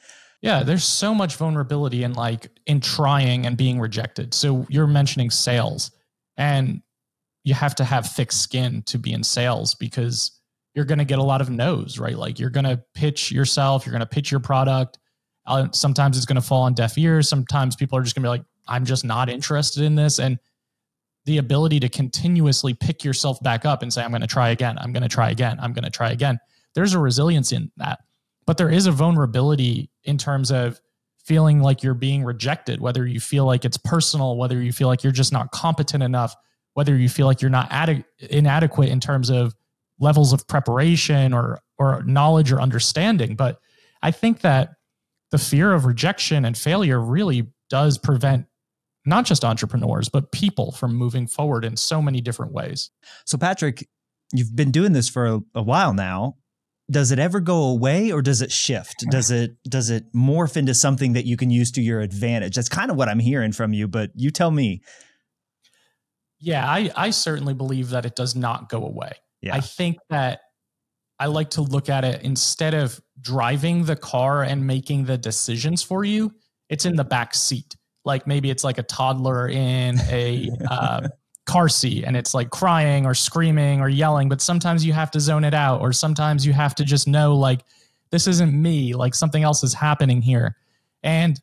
Yeah, 0.41 0.63
there's 0.63 0.83
so 0.83 1.13
much 1.13 1.35
vulnerability 1.35 2.03
in 2.03 2.13
like 2.13 2.49
in 2.65 2.81
trying 2.81 3.45
and 3.45 3.55
being 3.55 3.79
rejected. 3.79 4.33
So 4.33 4.65
you're 4.69 4.87
mentioning 4.87 5.29
sales. 5.29 5.91
And 6.35 6.81
you 7.43 7.53
have 7.53 7.75
to 7.75 7.83
have 7.83 8.07
thick 8.07 8.31
skin 8.31 8.83
to 8.83 8.97
be 8.97 9.13
in 9.13 9.23
sales 9.23 9.73
because 9.75 10.39
you're 10.73 10.85
going 10.85 10.99
to 10.99 11.05
get 11.05 11.19
a 11.19 11.23
lot 11.23 11.41
of 11.41 11.49
no's, 11.49 11.99
right? 11.99 12.17
Like 12.17 12.39
you're 12.39 12.49
going 12.49 12.65
to 12.65 12.81
pitch 12.93 13.31
yourself, 13.31 13.85
you're 13.85 13.91
going 13.91 14.01
to 14.01 14.05
pitch 14.05 14.31
your 14.31 14.39
product. 14.39 14.99
Uh, 15.45 15.67
sometimes 15.71 16.17
it's 16.17 16.25
going 16.25 16.35
to 16.35 16.41
fall 16.41 16.63
on 16.63 16.73
deaf 16.73 16.97
ears. 16.97 17.27
Sometimes 17.27 17.75
people 17.75 17.97
are 17.97 18.03
just 18.03 18.15
going 18.15 18.23
to 18.23 18.27
be 18.27 18.29
like, 18.29 18.43
I'm 18.67 18.85
just 18.85 19.03
not 19.03 19.29
interested 19.29 19.83
in 19.83 19.95
this. 19.95 20.19
And 20.19 20.39
the 21.25 21.39
ability 21.39 21.79
to 21.79 21.89
continuously 21.89 22.73
pick 22.73 23.03
yourself 23.03 23.41
back 23.41 23.65
up 23.65 23.81
and 23.81 23.91
say, 23.91 24.03
I'm 24.03 24.11
going 24.11 24.21
to 24.21 24.27
try 24.27 24.49
again, 24.49 24.77
I'm 24.79 24.93
going 24.93 25.03
to 25.03 25.09
try 25.09 25.31
again, 25.31 25.57
I'm 25.59 25.73
going 25.73 25.83
to 25.83 25.89
try 25.89 26.11
again. 26.11 26.39
There's 26.73 26.93
a 26.93 26.99
resilience 26.99 27.51
in 27.51 27.71
that. 27.77 27.99
But 28.45 28.57
there 28.57 28.69
is 28.69 28.85
a 28.85 28.91
vulnerability 28.91 29.89
in 30.03 30.17
terms 30.17 30.51
of 30.51 30.79
feeling 31.23 31.61
like 31.61 31.83
you're 31.83 31.93
being 31.93 32.23
rejected, 32.23 32.81
whether 32.81 33.05
you 33.05 33.19
feel 33.19 33.45
like 33.45 33.65
it's 33.65 33.77
personal, 33.77 34.37
whether 34.37 34.61
you 34.61 34.71
feel 34.71 34.87
like 34.87 35.03
you're 35.03 35.11
just 35.11 35.31
not 35.31 35.51
competent 35.51 36.01
enough 36.01 36.35
whether 36.73 36.95
you 36.95 37.09
feel 37.09 37.27
like 37.27 37.41
you're 37.41 37.51
not 37.51 37.67
ad- 37.71 38.05
inadequate 38.19 38.89
in 38.89 38.99
terms 38.99 39.29
of 39.29 39.55
levels 39.99 40.33
of 40.33 40.47
preparation 40.47 41.33
or 41.33 41.59
or 41.77 42.03
knowledge 42.03 42.51
or 42.51 42.61
understanding. 42.61 43.35
But 43.35 43.59
i 44.01 44.11
think 44.11 44.41
that 44.41 44.75
the 45.31 45.37
fear 45.37 45.73
of 45.73 45.85
rejection 45.85 46.43
and 46.43 46.57
failure 46.57 46.99
really 46.99 47.47
does 47.69 47.97
prevent 47.97 48.47
not 49.05 49.25
just 49.25 49.45
entrepreneurs 49.45 50.09
but 50.09 50.31
people 50.31 50.71
from 50.71 50.95
moving 50.95 51.27
forward 51.27 51.63
in 51.63 51.77
so 51.77 52.01
many 52.01 52.21
different 52.21 52.51
ways. 52.51 52.89
So 53.25 53.37
patrick 53.37 53.87
you've 54.33 54.55
been 54.55 54.71
doing 54.71 54.93
this 54.93 55.09
for 55.09 55.25
a, 55.25 55.39
a 55.55 55.63
while 55.63 55.93
now. 55.93 56.37
Does 56.89 57.11
it 57.11 57.19
ever 57.19 57.39
go 57.39 57.63
away 57.63 58.11
or 58.11 58.21
does 58.21 58.41
it 58.41 58.51
shift? 58.51 59.05
Does 59.09 59.31
it 59.31 59.55
does 59.63 59.89
it 59.89 60.11
morph 60.13 60.57
into 60.57 60.73
something 60.73 61.13
that 61.13 61.25
you 61.25 61.37
can 61.37 61.49
use 61.49 61.71
to 61.71 61.81
your 61.81 62.01
advantage? 62.01 62.55
That's 62.55 62.67
kind 62.69 62.91
of 62.91 62.97
what 62.97 63.07
i'm 63.07 63.19
hearing 63.19 63.53
from 63.53 63.71
you 63.73 63.87
but 63.87 64.11
you 64.15 64.29
tell 64.29 64.51
me 64.51 64.81
yeah, 66.41 66.67
I, 66.67 66.91
I 66.95 67.09
certainly 67.11 67.53
believe 67.53 67.91
that 67.91 68.05
it 68.05 68.15
does 68.15 68.35
not 68.35 68.67
go 68.67 68.83
away. 68.83 69.13
Yeah. 69.41 69.55
I 69.55 69.61
think 69.61 69.97
that 70.09 70.41
I 71.19 71.27
like 71.27 71.51
to 71.51 71.61
look 71.61 71.87
at 71.87 72.03
it 72.03 72.23
instead 72.23 72.73
of 72.73 72.99
driving 73.21 73.85
the 73.85 73.95
car 73.95 74.43
and 74.43 74.65
making 74.65 75.05
the 75.05 75.17
decisions 75.17 75.83
for 75.83 76.03
you, 76.03 76.33
it's 76.69 76.85
in 76.85 76.95
the 76.95 77.03
back 77.03 77.35
seat. 77.35 77.75
Like 78.03 78.25
maybe 78.25 78.49
it's 78.49 78.63
like 78.63 78.79
a 78.79 78.83
toddler 78.83 79.47
in 79.47 79.99
a 80.09 80.49
uh, 80.67 81.07
car 81.45 81.69
seat 81.69 82.05
and 82.05 82.17
it's 82.17 82.33
like 82.33 82.49
crying 82.49 83.05
or 83.05 83.13
screaming 83.13 83.79
or 83.79 83.87
yelling, 83.87 84.27
but 84.27 84.41
sometimes 84.41 84.83
you 84.83 84.93
have 84.93 85.11
to 85.11 85.19
zone 85.19 85.43
it 85.43 85.53
out, 85.53 85.79
or 85.79 85.93
sometimes 85.93 86.45
you 86.45 86.53
have 86.53 86.73
to 86.75 86.83
just 86.83 87.07
know, 87.07 87.35
like, 87.35 87.61
this 88.09 88.25
isn't 88.27 88.59
me, 88.59 88.95
like 88.95 89.13
something 89.13 89.43
else 89.43 89.63
is 89.63 89.73
happening 89.73 90.21
here. 90.21 90.57
And 91.03 91.39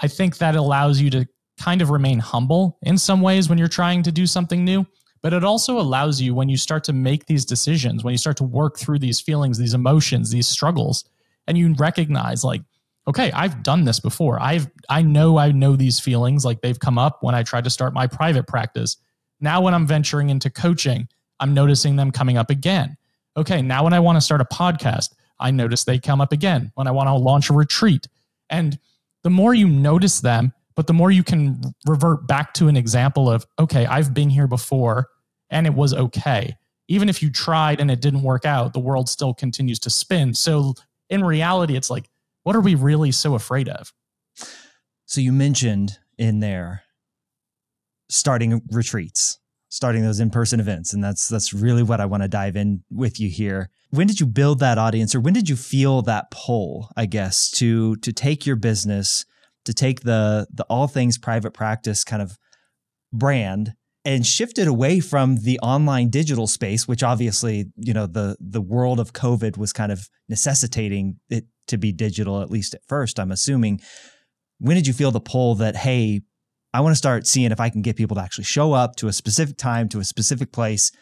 I 0.00 0.06
think 0.08 0.38
that 0.38 0.54
allows 0.54 1.00
you 1.00 1.10
to 1.10 1.26
kind 1.62 1.80
of 1.80 1.90
remain 1.90 2.18
humble 2.18 2.78
in 2.82 2.98
some 2.98 3.20
ways 3.20 3.48
when 3.48 3.56
you're 3.56 3.68
trying 3.68 4.02
to 4.02 4.10
do 4.10 4.26
something 4.26 4.64
new. 4.64 4.84
But 5.22 5.32
it 5.32 5.44
also 5.44 5.78
allows 5.78 6.20
you 6.20 6.34
when 6.34 6.48
you 6.48 6.56
start 6.56 6.82
to 6.84 6.92
make 6.92 7.26
these 7.26 7.44
decisions, 7.44 8.02
when 8.02 8.10
you 8.10 8.18
start 8.18 8.36
to 8.38 8.44
work 8.44 8.76
through 8.76 8.98
these 8.98 9.20
feelings, 9.20 9.58
these 9.58 9.74
emotions, 9.74 10.30
these 10.30 10.48
struggles, 10.48 11.04
and 11.46 11.56
you 11.56 11.72
recognize 11.74 12.42
like, 12.42 12.62
okay, 13.06 13.30
I've 13.30 13.62
done 13.62 13.84
this 13.84 14.00
before. 14.00 14.42
I've 14.42 14.68
I 14.88 15.02
know 15.02 15.38
I 15.38 15.52
know 15.52 15.76
these 15.76 16.00
feelings 16.00 16.44
like 16.44 16.60
they've 16.60 16.78
come 16.78 16.98
up 16.98 17.22
when 17.22 17.36
I 17.36 17.44
tried 17.44 17.64
to 17.64 17.70
start 17.70 17.94
my 17.94 18.08
private 18.08 18.48
practice. 18.48 18.96
Now, 19.40 19.60
when 19.60 19.74
I'm 19.74 19.86
venturing 19.86 20.30
into 20.30 20.50
coaching, 20.50 21.08
I'm 21.38 21.54
noticing 21.54 21.96
them 21.96 22.10
coming 22.10 22.36
up 22.36 22.50
again. 22.50 22.96
Okay, 23.36 23.62
now 23.62 23.84
when 23.84 23.92
I 23.92 24.00
want 24.00 24.16
to 24.16 24.20
start 24.20 24.40
a 24.40 24.44
podcast, 24.44 25.14
I 25.38 25.52
notice 25.52 25.84
they 25.84 25.98
come 25.98 26.20
up 26.20 26.32
again. 26.32 26.72
When 26.74 26.88
I 26.88 26.92
want 26.92 27.08
to 27.08 27.14
launch 27.14 27.50
a 27.50 27.52
retreat. 27.52 28.08
And 28.50 28.78
the 29.22 29.30
more 29.30 29.54
you 29.54 29.68
notice 29.68 30.20
them, 30.20 30.52
but 30.74 30.86
the 30.86 30.92
more 30.92 31.10
you 31.10 31.22
can 31.22 31.74
revert 31.86 32.26
back 32.26 32.54
to 32.54 32.68
an 32.68 32.76
example 32.76 33.30
of, 33.30 33.46
okay, 33.58 33.86
I've 33.86 34.14
been 34.14 34.30
here 34.30 34.46
before 34.46 35.08
and 35.50 35.66
it 35.66 35.74
was 35.74 35.94
okay. 35.94 36.56
Even 36.88 37.08
if 37.08 37.22
you 37.22 37.30
tried 37.30 37.80
and 37.80 37.90
it 37.90 38.00
didn't 38.00 38.22
work 38.22 38.44
out, 38.44 38.72
the 38.72 38.80
world 38.80 39.08
still 39.08 39.34
continues 39.34 39.78
to 39.80 39.90
spin. 39.90 40.34
So 40.34 40.74
in 41.08 41.24
reality, 41.24 41.76
it's 41.76 41.90
like, 41.90 42.08
what 42.42 42.56
are 42.56 42.60
we 42.60 42.74
really 42.74 43.12
so 43.12 43.34
afraid 43.34 43.68
of? 43.68 43.92
So 45.06 45.20
you 45.20 45.32
mentioned 45.32 45.98
in 46.18 46.40
there 46.40 46.82
starting 48.08 48.62
retreats, 48.70 49.38
starting 49.68 50.02
those 50.02 50.20
in-person 50.20 50.60
events, 50.60 50.92
and 50.92 51.02
that's 51.02 51.28
that's 51.28 51.52
really 51.52 51.82
what 51.82 52.00
I 52.00 52.06
want 52.06 52.22
to 52.22 52.28
dive 52.28 52.56
in 52.56 52.82
with 52.90 53.20
you 53.20 53.28
here. 53.28 53.70
When 53.90 54.06
did 54.06 54.20
you 54.20 54.26
build 54.26 54.58
that 54.60 54.78
audience, 54.78 55.14
or 55.14 55.20
when 55.20 55.34
did 55.34 55.48
you 55.48 55.56
feel 55.56 56.02
that 56.02 56.30
pull? 56.30 56.90
I 56.96 57.06
guess 57.06 57.50
to 57.52 57.96
to 57.96 58.12
take 58.12 58.46
your 58.46 58.56
business, 58.56 59.24
to 59.64 59.74
take 59.74 60.00
the 60.00 60.46
the 60.52 60.64
all 60.64 60.88
things 60.88 61.18
private 61.18 61.52
practice 61.52 62.04
kind 62.04 62.22
of 62.22 62.36
brand 63.12 63.74
and 64.04 64.26
shifted 64.26 64.66
away 64.66 64.98
from 65.00 65.36
the 65.36 65.58
online 65.60 66.08
digital 66.08 66.46
space 66.46 66.88
which 66.88 67.02
obviously 67.02 67.66
you 67.76 67.92
know 67.92 68.06
the 68.06 68.36
the 68.40 68.60
world 68.60 68.98
of 68.98 69.12
covid 69.12 69.56
was 69.56 69.72
kind 69.72 69.92
of 69.92 70.08
necessitating 70.28 71.16
it 71.30 71.44
to 71.68 71.78
be 71.78 71.92
digital 71.92 72.42
at 72.42 72.50
least 72.50 72.74
at 72.74 72.84
first 72.86 73.18
i'm 73.18 73.32
assuming. 73.32 73.80
When 74.58 74.76
did 74.76 74.86
you 74.86 74.92
feel 74.92 75.10
the 75.10 75.20
pull 75.20 75.56
that 75.56 75.74
hey 75.74 76.20
i 76.72 76.80
want 76.80 76.92
to 76.92 76.96
start 76.96 77.26
seeing 77.26 77.50
if 77.50 77.60
i 77.60 77.68
can 77.68 77.82
get 77.82 77.96
people 77.96 78.14
to 78.14 78.22
actually 78.22 78.44
show 78.44 78.72
up 78.72 78.96
to 78.96 79.08
a 79.08 79.12
specific 79.12 79.56
time 79.56 79.88
to 79.90 79.98
a 79.98 80.04
specific 80.04 80.52
place 80.52 80.92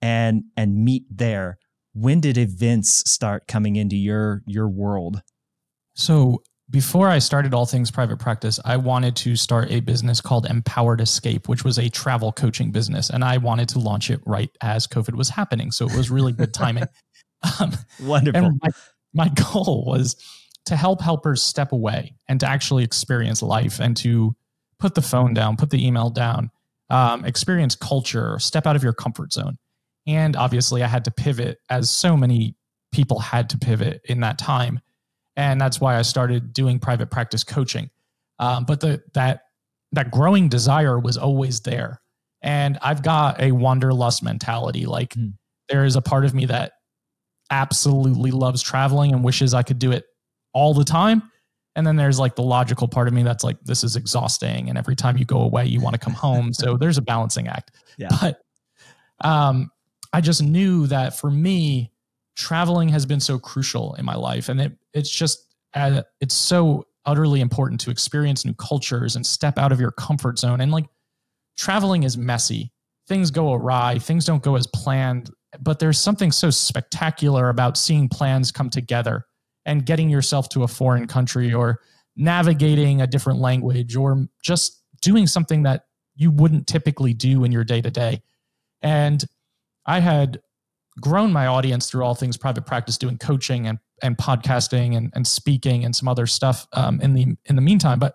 and 0.00 0.44
and 0.56 0.84
meet 0.84 1.04
there? 1.10 1.58
When 1.94 2.20
did 2.20 2.38
events 2.38 3.10
start 3.10 3.48
coming 3.48 3.76
into 3.76 3.96
your 3.96 4.42
your 4.46 4.68
world? 4.68 5.22
So 5.94 6.42
before 6.70 7.08
I 7.08 7.18
started 7.18 7.54
All 7.54 7.64
Things 7.64 7.90
Private 7.90 8.18
Practice, 8.18 8.60
I 8.64 8.76
wanted 8.76 9.16
to 9.16 9.36
start 9.36 9.70
a 9.70 9.80
business 9.80 10.20
called 10.20 10.44
Empowered 10.46 11.00
Escape, 11.00 11.48
which 11.48 11.64
was 11.64 11.78
a 11.78 11.88
travel 11.88 12.30
coaching 12.30 12.70
business. 12.70 13.08
And 13.08 13.24
I 13.24 13.38
wanted 13.38 13.70
to 13.70 13.78
launch 13.78 14.10
it 14.10 14.20
right 14.26 14.50
as 14.60 14.86
COVID 14.86 15.14
was 15.14 15.30
happening. 15.30 15.70
So 15.70 15.86
it 15.86 15.96
was 15.96 16.10
really 16.10 16.32
good 16.32 16.54
timing. 16.54 16.84
Um, 17.60 17.70
Wonderful. 18.02 18.46
And 18.46 18.60
my, 18.60 18.68
my 19.14 19.28
goal 19.28 19.84
was 19.86 20.16
to 20.66 20.74
help 20.74 21.00
helpers 21.00 21.40
step 21.40 21.70
away 21.70 22.16
and 22.26 22.40
to 22.40 22.48
actually 22.48 22.82
experience 22.82 23.42
life 23.42 23.78
and 23.78 23.96
to 23.98 24.34
put 24.80 24.96
the 24.96 25.02
phone 25.02 25.34
down, 25.34 25.56
put 25.56 25.70
the 25.70 25.86
email 25.86 26.10
down, 26.10 26.50
um, 26.90 27.24
experience 27.24 27.76
culture, 27.76 28.40
step 28.40 28.66
out 28.66 28.74
of 28.74 28.82
your 28.82 28.92
comfort 28.92 29.32
zone. 29.32 29.56
And 30.04 30.34
obviously, 30.34 30.82
I 30.82 30.88
had 30.88 31.04
to 31.04 31.12
pivot 31.12 31.58
as 31.70 31.90
so 31.90 32.16
many 32.16 32.56
people 32.90 33.20
had 33.20 33.50
to 33.50 33.58
pivot 33.58 34.00
in 34.06 34.18
that 34.22 34.36
time 34.36 34.80
and 35.38 35.60
that's 35.60 35.80
why 35.80 35.96
I 35.96 36.02
started 36.02 36.52
doing 36.52 36.80
private 36.80 37.10
practice 37.10 37.44
coaching. 37.44 37.88
Um, 38.40 38.64
but 38.64 38.80
the 38.80 39.02
that 39.14 39.44
that 39.92 40.10
growing 40.10 40.48
desire 40.48 40.98
was 40.98 41.16
always 41.16 41.60
there, 41.60 42.02
and 42.42 42.76
I've 42.82 43.02
got 43.02 43.40
a 43.40 43.52
wanderlust 43.52 44.22
mentality. 44.22 44.84
Like 44.84 45.14
mm. 45.14 45.32
there 45.68 45.84
is 45.84 45.96
a 45.96 46.02
part 46.02 46.24
of 46.24 46.34
me 46.34 46.46
that 46.46 46.72
absolutely 47.50 48.32
loves 48.32 48.62
traveling 48.62 49.12
and 49.12 49.24
wishes 49.24 49.54
I 49.54 49.62
could 49.62 49.78
do 49.78 49.92
it 49.92 50.04
all 50.52 50.74
the 50.74 50.84
time. 50.84 51.22
And 51.76 51.86
then 51.86 51.96
there's 51.96 52.18
like 52.18 52.34
the 52.34 52.42
logical 52.42 52.88
part 52.88 53.06
of 53.06 53.14
me 53.14 53.22
that's 53.22 53.44
like, 53.44 53.56
this 53.62 53.84
is 53.84 53.94
exhausting. 53.94 54.68
And 54.68 54.76
every 54.76 54.96
time 54.96 55.16
you 55.16 55.24
go 55.24 55.40
away, 55.42 55.66
you 55.66 55.80
want 55.80 55.94
to 55.94 56.00
come 56.00 56.12
home. 56.12 56.52
so 56.52 56.76
there's 56.76 56.98
a 56.98 57.02
balancing 57.02 57.48
act. 57.48 57.70
Yeah. 57.96 58.08
But 58.20 58.40
um, 59.20 59.72
I 60.12 60.20
just 60.20 60.40
knew 60.40 60.86
that 60.86 61.18
for 61.18 61.28
me, 61.30 61.90
traveling 62.38 62.88
has 62.88 63.04
been 63.04 63.20
so 63.20 63.38
crucial 63.38 63.94
in 63.96 64.06
my 64.06 64.14
life. 64.14 64.48
And 64.48 64.60
it, 64.60 64.72
it's 64.94 65.10
just 65.10 65.44
uh, 65.74 66.02
it's 66.22 66.34
so 66.34 66.86
utterly 67.04 67.42
important 67.42 67.80
to 67.82 67.90
experience 67.90 68.46
new 68.46 68.54
cultures 68.54 69.16
and 69.16 69.26
step 69.26 69.58
out 69.58 69.72
of 69.72 69.80
your 69.80 69.90
comfort 69.90 70.38
zone. 70.38 70.62
And 70.62 70.72
like 70.72 70.86
traveling 71.58 72.04
is 72.04 72.16
messy. 72.16 72.72
Things 73.06 73.30
go 73.30 73.52
awry. 73.52 73.98
Things 73.98 74.24
don't 74.24 74.42
go 74.42 74.56
as 74.56 74.66
planned 74.66 75.30
but 75.60 75.78
there's 75.78 75.98
something 75.98 76.30
so 76.30 76.50
spectacular 76.50 77.48
about 77.48 77.76
seeing 77.76 78.08
plans 78.08 78.52
come 78.52 78.70
together 78.70 79.24
and 79.64 79.86
getting 79.86 80.08
yourself 80.08 80.48
to 80.50 80.62
a 80.62 80.68
foreign 80.68 81.06
country 81.06 81.52
or 81.52 81.80
navigating 82.16 83.00
a 83.00 83.06
different 83.06 83.38
language 83.38 83.96
or 83.96 84.26
just 84.42 84.82
doing 85.00 85.26
something 85.26 85.62
that 85.62 85.84
you 86.16 86.30
wouldn't 86.30 86.66
typically 86.66 87.14
do 87.14 87.44
in 87.44 87.52
your 87.52 87.64
day 87.64 87.80
to 87.80 87.90
day 87.90 88.20
and 88.82 89.24
i 89.86 90.00
had 90.00 90.40
grown 91.00 91.32
my 91.32 91.46
audience 91.46 91.88
through 91.88 92.04
all 92.04 92.14
things 92.14 92.36
private 92.36 92.66
practice 92.66 92.98
doing 92.98 93.18
coaching 93.18 93.66
and 93.66 93.78
and 94.02 94.16
podcasting 94.16 94.96
and, 94.96 95.12
and 95.14 95.26
speaking 95.26 95.84
and 95.84 95.94
some 95.94 96.08
other 96.08 96.26
stuff 96.26 96.66
um, 96.72 97.00
in 97.00 97.14
the 97.14 97.26
in 97.46 97.56
the 97.56 97.62
meantime. 97.62 97.98
But 97.98 98.14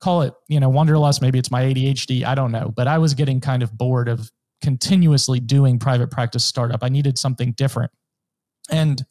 call 0.00 0.22
it 0.22 0.34
you 0.48 0.60
know 0.60 0.68
wanderlust. 0.68 1.22
Maybe 1.22 1.38
it's 1.38 1.50
my 1.50 1.62
ADHD. 1.62 2.24
I 2.24 2.34
don't 2.34 2.52
know. 2.52 2.72
But 2.74 2.88
I 2.88 2.98
was 2.98 3.14
getting 3.14 3.40
kind 3.40 3.62
of 3.62 3.76
bored 3.76 4.08
of 4.08 4.30
continuously 4.62 5.40
doing 5.40 5.78
private 5.78 6.10
practice 6.10 6.44
startup. 6.44 6.82
I 6.82 6.88
needed 6.88 7.18
something 7.18 7.52
different. 7.52 7.90
And 8.70 9.04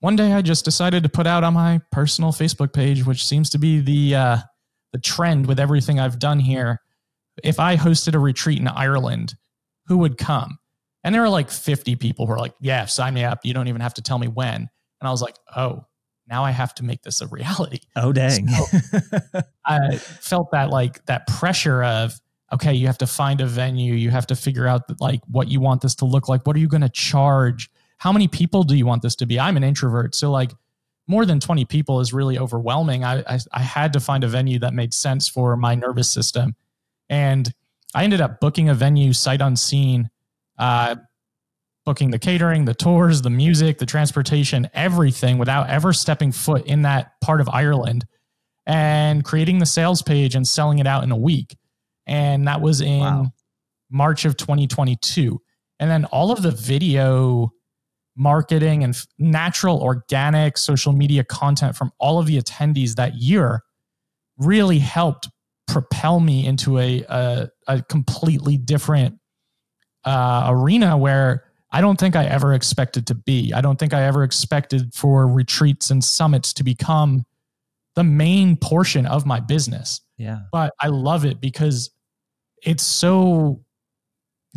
one 0.00 0.16
day 0.16 0.32
I 0.32 0.42
just 0.42 0.64
decided 0.64 1.02
to 1.04 1.08
put 1.08 1.26
out 1.26 1.44
on 1.44 1.54
my 1.54 1.80
personal 1.90 2.30
Facebook 2.30 2.72
page, 2.72 3.06
which 3.06 3.24
seems 3.24 3.48
to 3.50 3.58
be 3.58 3.80
the 3.80 4.14
uh, 4.14 4.36
the 4.92 4.98
trend 4.98 5.46
with 5.46 5.58
everything 5.58 5.98
I've 5.98 6.18
done 6.18 6.38
here. 6.38 6.80
If 7.42 7.58
I 7.58 7.76
hosted 7.76 8.14
a 8.14 8.18
retreat 8.18 8.60
in 8.60 8.68
Ireland, 8.68 9.34
who 9.86 9.98
would 9.98 10.18
come? 10.18 10.58
And 11.04 11.14
there 11.14 11.22
were 11.22 11.28
like 11.28 11.50
50 11.50 11.96
people 11.96 12.26
who 12.26 12.32
were 12.32 12.38
like, 12.38 12.54
yeah, 12.60 12.86
sign 12.86 13.14
me 13.14 13.24
up. 13.24 13.40
You 13.44 13.52
don't 13.54 13.68
even 13.68 13.82
have 13.82 13.94
to 13.94 14.02
tell 14.02 14.18
me 14.18 14.26
when. 14.26 14.54
And 14.56 15.08
I 15.08 15.10
was 15.10 15.20
like, 15.20 15.36
oh, 15.54 15.84
now 16.26 16.44
I 16.44 16.50
have 16.50 16.74
to 16.76 16.84
make 16.84 17.02
this 17.02 17.20
a 17.20 17.26
reality. 17.26 17.80
Oh, 17.96 18.12
dang. 18.12 18.48
So 18.48 18.78
I 19.66 19.96
felt 19.96 20.50
that 20.52 20.70
like 20.70 21.04
that 21.06 21.26
pressure 21.26 21.84
of, 21.84 22.18
okay, 22.52 22.72
you 22.72 22.86
have 22.86 22.98
to 22.98 23.06
find 23.06 23.40
a 23.40 23.46
venue. 23.46 23.94
You 23.94 24.10
have 24.10 24.26
to 24.28 24.36
figure 24.36 24.66
out 24.66 24.82
like 25.00 25.20
what 25.28 25.48
you 25.48 25.60
want 25.60 25.82
this 25.82 25.94
to 25.96 26.06
look 26.06 26.28
like. 26.28 26.46
What 26.46 26.56
are 26.56 26.58
you 26.58 26.68
going 26.68 26.80
to 26.80 26.88
charge? 26.88 27.70
How 27.98 28.12
many 28.12 28.26
people 28.26 28.62
do 28.64 28.74
you 28.74 28.86
want 28.86 29.02
this 29.02 29.14
to 29.16 29.26
be? 29.26 29.38
I'm 29.38 29.56
an 29.56 29.64
introvert. 29.64 30.14
So 30.14 30.30
like 30.30 30.52
more 31.06 31.26
than 31.26 31.38
20 31.38 31.64
people 31.66 32.00
is 32.00 32.12
really 32.12 32.38
overwhelming. 32.38 33.04
I, 33.04 33.20
I, 33.20 33.38
I 33.52 33.60
had 33.60 33.92
to 33.92 34.00
find 34.00 34.24
a 34.24 34.28
venue 34.28 34.58
that 34.60 34.72
made 34.72 34.94
sense 34.94 35.28
for 35.28 35.56
my 35.56 35.74
nervous 35.74 36.10
system. 36.10 36.56
And 37.08 37.52
I 37.94 38.04
ended 38.04 38.20
up 38.20 38.40
booking 38.40 38.68
a 38.68 38.74
venue 38.74 39.12
sight 39.12 39.40
unseen. 39.40 40.10
Uh, 40.58 40.96
booking 41.84 42.10
the 42.10 42.18
catering, 42.18 42.64
the 42.64 42.74
tours, 42.74 43.22
the 43.22 43.30
music, 43.30 43.78
the 43.78 43.86
transportation, 43.86 44.68
everything 44.72 45.38
without 45.38 45.68
ever 45.68 45.92
stepping 45.92 46.32
foot 46.32 46.64
in 46.66 46.82
that 46.82 47.12
part 47.20 47.40
of 47.40 47.48
Ireland 47.48 48.06
and 48.66 49.24
creating 49.24 49.58
the 49.58 49.66
sales 49.66 50.02
page 50.02 50.34
and 50.34 50.46
selling 50.46 50.78
it 50.78 50.86
out 50.86 51.04
in 51.04 51.12
a 51.12 51.16
week. 51.16 51.56
And 52.06 52.48
that 52.48 52.60
was 52.60 52.80
in 52.80 53.00
wow. 53.00 53.26
March 53.90 54.24
of 54.24 54.36
2022. 54.36 55.40
And 55.78 55.90
then 55.90 56.04
all 56.06 56.30
of 56.30 56.42
the 56.42 56.50
video 56.50 57.50
marketing 58.16 58.84
and 58.84 58.96
natural 59.18 59.82
organic 59.82 60.56
social 60.56 60.92
media 60.92 61.24
content 61.24 61.76
from 61.76 61.90
all 61.98 62.18
of 62.18 62.26
the 62.26 62.40
attendees 62.40 62.94
that 62.94 63.14
year 63.16 63.60
really 64.38 64.78
helped 64.78 65.28
propel 65.66 66.20
me 66.20 66.46
into 66.46 66.78
a, 66.78 67.02
a, 67.08 67.48
a 67.66 67.82
completely 67.82 68.56
different 68.56 69.18
uh, 70.04 70.46
arena 70.48 70.96
where 70.96 71.44
I 71.70 71.80
don't 71.80 71.98
think 71.98 72.14
I 72.14 72.24
ever 72.24 72.54
expected 72.54 73.06
to 73.08 73.14
be. 73.14 73.52
I 73.52 73.60
don't 73.60 73.78
think 73.78 73.92
I 73.92 74.04
ever 74.04 74.22
expected 74.22 74.94
for 74.94 75.26
retreats 75.26 75.90
and 75.90 76.02
summits 76.04 76.52
to 76.54 76.64
become 76.64 77.24
the 77.96 78.04
main 78.04 78.56
portion 78.56 79.06
of 79.06 79.26
my 79.26 79.40
business. 79.40 80.00
Yeah. 80.16 80.40
But 80.52 80.72
I 80.80 80.88
love 80.88 81.24
it 81.24 81.40
because 81.40 81.90
it's 82.62 82.82
so 82.82 83.64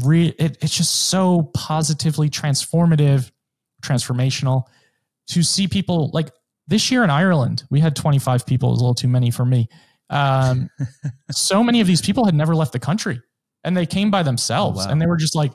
re 0.04 0.28
it, 0.38 0.58
it's 0.62 0.76
just 0.76 1.10
so 1.10 1.50
positively 1.54 2.30
transformative, 2.30 3.32
transformational 3.82 4.64
to 5.30 5.44
see 5.44 5.68
people 5.68 6.10
like 6.14 6.30
this 6.68 6.92
year 6.92 7.04
in 7.04 7.10
Ireland, 7.10 7.64
we 7.70 7.80
had 7.80 7.96
25 7.96 8.46
people, 8.46 8.70
it 8.70 8.72
was 8.74 8.82
a 8.82 8.84
little 8.84 8.96
too 8.96 9.08
many 9.08 9.32
for 9.32 9.46
me. 9.46 9.70
Um, 10.10 10.70
so 11.32 11.64
many 11.64 11.82
of 11.82 11.88
these 11.88 12.02
people 12.02 12.26
had 12.26 12.36
never 12.36 12.56
left 12.56 12.74
the 12.74 12.80
country 12.80 13.22
and 13.68 13.76
they 13.76 13.86
came 13.86 14.10
by 14.10 14.24
themselves 14.24 14.80
oh, 14.80 14.86
wow. 14.86 14.92
and 14.92 15.02
they 15.02 15.06
were 15.06 15.18
just 15.18 15.36
like, 15.36 15.52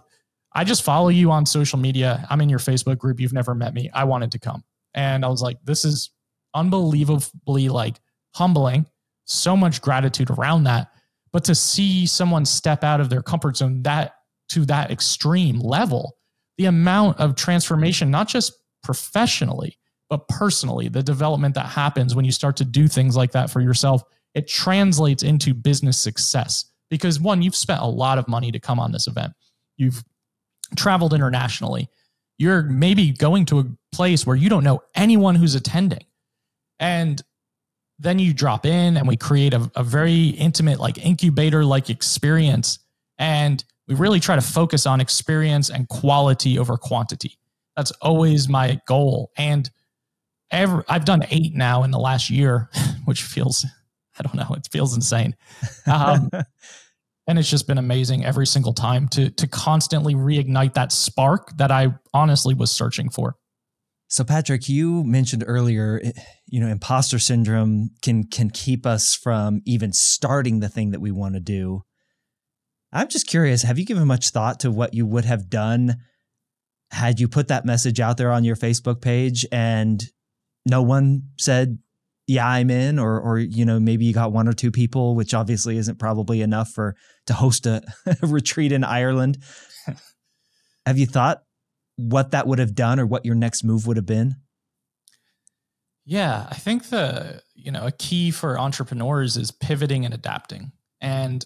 I 0.52 0.64
just 0.64 0.83
follow 0.83 1.09
you 1.09 1.31
on 1.31 1.47
social 1.47 1.78
media. 1.78 2.26
I'm 2.28 2.42
in 2.42 2.50
your 2.50 2.59
Facebook 2.59 2.99
group. 2.99 3.19
You've 3.19 3.33
never 3.33 3.54
met 3.54 3.73
me. 3.73 3.88
I 3.95 4.04
wanted 4.04 4.33
to 4.33 4.38
come. 4.38 4.62
And 4.92 5.25
I 5.25 5.28
was 5.28 5.40
like, 5.40 5.57
this 5.64 5.87
is 5.87 6.11
unbelievably 6.54 7.71
like 7.71 7.99
humbling. 8.35 8.85
So 9.25 9.57
much 9.57 9.81
gratitude 9.81 10.28
around 10.28 10.64
that. 10.64 10.88
But 11.33 11.45
to 11.45 11.54
see 11.54 12.04
someone 12.04 12.45
step 12.45 12.85
out 12.85 13.00
of 13.00 13.09
their 13.09 13.23
comfort 13.23 13.57
zone 13.57 13.83
that 13.85 14.16
to 14.50 14.66
that 14.66 14.90
extreme 14.90 15.59
level, 15.59 16.19
the 16.59 16.66
amount 16.66 17.19
of 17.19 17.35
transformation, 17.35 18.11
not 18.11 18.28
just 18.28 18.52
professionally, 18.83 19.78
but 20.11 20.28
personally, 20.28 20.88
the 20.88 21.02
development 21.02 21.54
that 21.54 21.64
happens 21.64 22.14
when 22.14 22.26
you 22.26 22.33
start 22.33 22.59
to 22.59 22.66
do 22.66 22.88
things 22.88 23.16
like 23.16 23.33
that 23.33 23.49
for 23.49 23.62
yourself, 23.62 24.02
it 24.35 24.47
translates 24.49 25.23
into 25.23 25.54
business 25.54 25.99
success 25.99 26.66
because 26.92 27.18
one, 27.18 27.40
you've 27.40 27.56
spent 27.56 27.80
a 27.80 27.87
lot 27.87 28.18
of 28.18 28.28
money 28.28 28.52
to 28.52 28.61
come 28.61 28.78
on 28.78 28.92
this 28.92 29.06
event. 29.06 29.32
You've 29.78 30.04
traveled 30.76 31.14
internationally. 31.14 31.88
You're 32.37 32.64
maybe 32.64 33.12
going 33.12 33.46
to 33.46 33.61
a 33.61 33.64
place 33.92 34.26
where 34.26 34.37
you 34.37 34.50
don't 34.50 34.62
know 34.62 34.82
anyone 34.94 35.34
who's 35.34 35.54
attending. 35.54 36.04
And 36.78 37.22
then 37.99 38.18
you 38.18 38.34
drop 38.34 38.66
in 38.66 38.99
and 38.99 39.08
we 39.08 39.16
create 39.16 39.54
a, 39.54 39.70
a 39.75 39.82
very 39.82 40.26
intimate, 40.26 40.80
like 40.80 40.99
incubator 40.99 41.64
like 41.64 41.88
experience. 41.88 42.78
And 43.18 43.64
we 43.88 43.94
really 43.94 44.20
try 44.20 44.37
to 44.37 44.42
focus 44.42 44.84
on 44.84 45.00
experience 45.00 45.70
and 45.70 45.88
quality 45.88 46.58
over 46.58 46.76
quantity. 46.76 47.38
That's 47.75 47.92
always 48.02 48.50
my 48.50 48.82
goal. 48.87 49.32
And 49.38 49.70
every, 50.50 50.84
I've 50.90 51.06
done 51.06 51.25
eight 51.30 51.54
now 51.54 51.84
in 51.84 51.90
the 51.90 51.99
last 51.99 52.28
year, 52.28 52.68
which 53.06 53.22
feels, 53.22 53.64
I 54.19 54.23
don't 54.23 54.35
know, 54.35 54.54
it 54.57 54.69
feels 54.71 54.95
insane. 54.95 55.35
Um, 55.87 56.31
and 57.26 57.38
it's 57.38 57.49
just 57.50 57.66
been 57.66 57.78
amazing 57.78 58.25
every 58.25 58.47
single 58.47 58.73
time 58.73 59.09
to 59.09 59.31
to 59.31 59.47
constantly 59.47 60.14
reignite 60.14 60.75
that 60.75 60.92
spark 60.92 61.57
that 61.57 61.71
I 61.71 61.95
honestly 62.12 62.54
was 62.54 62.71
searching 62.71 63.11
for. 63.11 63.37
So 64.09 64.25
Patrick, 64.25 64.69
you 64.69 65.04
mentioned 65.04 65.42
earlier, 65.47 66.00
eh, 66.04 66.12
you 66.47 66.61
know, 66.61 66.69
imposter 66.69 67.19
syndrome 67.19 67.90
can 68.02 68.25
can 68.25 68.50
keep 68.50 68.85
us 68.85 69.14
from 69.14 69.62
even 69.64 69.92
starting 69.92 70.61
the 70.61 70.69
thing 70.69 70.90
that 70.90 71.00
we 71.00 71.11
want 71.11 71.35
to 71.35 71.40
do. 71.40 71.83
I'm 72.92 73.09
just 73.09 73.26
curious, 73.26 73.62
have 73.62 73.78
you 73.78 73.87
given 73.87 74.07
much 74.07 74.28
thought 74.28 74.61
to 74.61 74.71
what 74.71 74.92
you 74.92 75.07
would 75.07 75.25
have 75.25 75.49
done 75.49 75.97
had 76.90 77.19
you 77.19 77.26
put 77.26 77.49
that 77.49 77.64
message 77.64 78.00
out 78.00 78.19
there 78.19 78.31
on 78.31 78.45
your 78.45 78.54
Facebook 78.54 79.00
page 79.00 79.47
and 79.50 80.04
no 80.66 80.83
one 80.83 81.23
said 81.38 81.78
yeah 82.26 82.47
i'm 82.47 82.71
in 82.71 82.99
or 82.99 83.21
or 83.21 83.38
you 83.38 83.64
know 83.64 83.81
maybe 83.81 84.05
you 84.05 84.12
got 84.12 84.33
one 84.33 84.49
or 84.49 84.52
two 84.52 84.71
people 84.71 85.14
which 85.14 85.35
obviously 85.35 85.76
isn't 85.76 85.99
probably 85.99 86.41
enough 86.41 86.71
for 86.71 86.95
to 87.26 87.35
host 87.35 87.67
a, 87.67 87.83
a 88.23 88.26
retreat 88.26 88.73
in 88.73 88.85
ireland. 88.85 89.38
Have 90.87 90.99
you 90.99 91.07
thought 91.07 91.43
what 91.97 92.33
that 92.33 92.47
would 92.47 92.59
have 92.59 92.75
done 92.75 92.99
or 92.99 93.07
what 93.07 93.25
your 93.25 93.35
next 93.35 93.62
move 93.62 93.87
would 93.87 93.97
have 93.97 94.07
been? 94.07 94.37
Yeah 96.05 96.47
i 96.50 96.55
think 96.55 96.88
the 96.88 97.43
you 97.55 97.71
know 97.71 97.87
a 97.87 97.93
key 97.93 98.31
for 98.31 98.59
entrepreneurs 98.59 99.37
is 99.37 99.50
pivoting 99.50 100.05
and 100.05 100.14
adapting. 100.14 100.73
And 101.00 101.45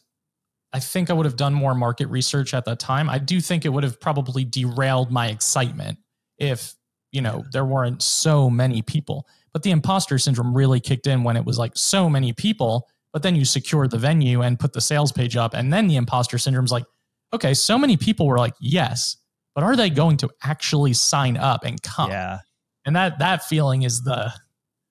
i 0.72 0.80
think 0.80 1.08
i 1.08 1.14
would 1.14 1.26
have 1.26 1.36
done 1.36 1.54
more 1.54 1.74
market 1.74 2.08
research 2.08 2.52
at 2.52 2.66
that 2.66 2.78
time. 2.78 3.08
I 3.08 3.18
do 3.18 3.40
think 3.40 3.64
it 3.64 3.70
would 3.70 3.84
have 3.84 4.00
probably 4.00 4.44
derailed 4.44 5.10
my 5.10 5.28
excitement 5.28 5.98
if 6.38 6.74
you 7.12 7.22
know 7.22 7.44
there 7.52 7.64
weren't 7.64 8.02
so 8.02 8.50
many 8.50 8.82
people 8.82 9.26
but 9.56 9.62
the 9.62 9.70
imposter 9.70 10.18
syndrome 10.18 10.52
really 10.54 10.80
kicked 10.80 11.06
in 11.06 11.24
when 11.24 11.34
it 11.34 11.46
was 11.46 11.56
like 11.56 11.72
so 11.74 12.10
many 12.10 12.34
people, 12.34 12.86
but 13.14 13.22
then 13.22 13.34
you 13.34 13.46
secure 13.46 13.88
the 13.88 13.96
venue 13.96 14.42
and 14.42 14.60
put 14.60 14.74
the 14.74 14.82
sales 14.82 15.12
page 15.12 15.34
up. 15.34 15.54
And 15.54 15.72
then 15.72 15.86
the 15.86 15.96
imposter 15.96 16.36
syndrome's 16.36 16.70
like, 16.70 16.84
okay, 17.32 17.54
so 17.54 17.78
many 17.78 17.96
people 17.96 18.26
were 18.26 18.36
like, 18.36 18.52
yes, 18.60 19.16
but 19.54 19.64
are 19.64 19.74
they 19.74 19.88
going 19.88 20.18
to 20.18 20.28
actually 20.42 20.92
sign 20.92 21.38
up 21.38 21.64
and 21.64 21.82
come? 21.82 22.10
Yeah. 22.10 22.40
And 22.84 22.94
that 22.96 23.18
that 23.20 23.44
feeling 23.44 23.80
is 23.80 24.02
the 24.02 24.30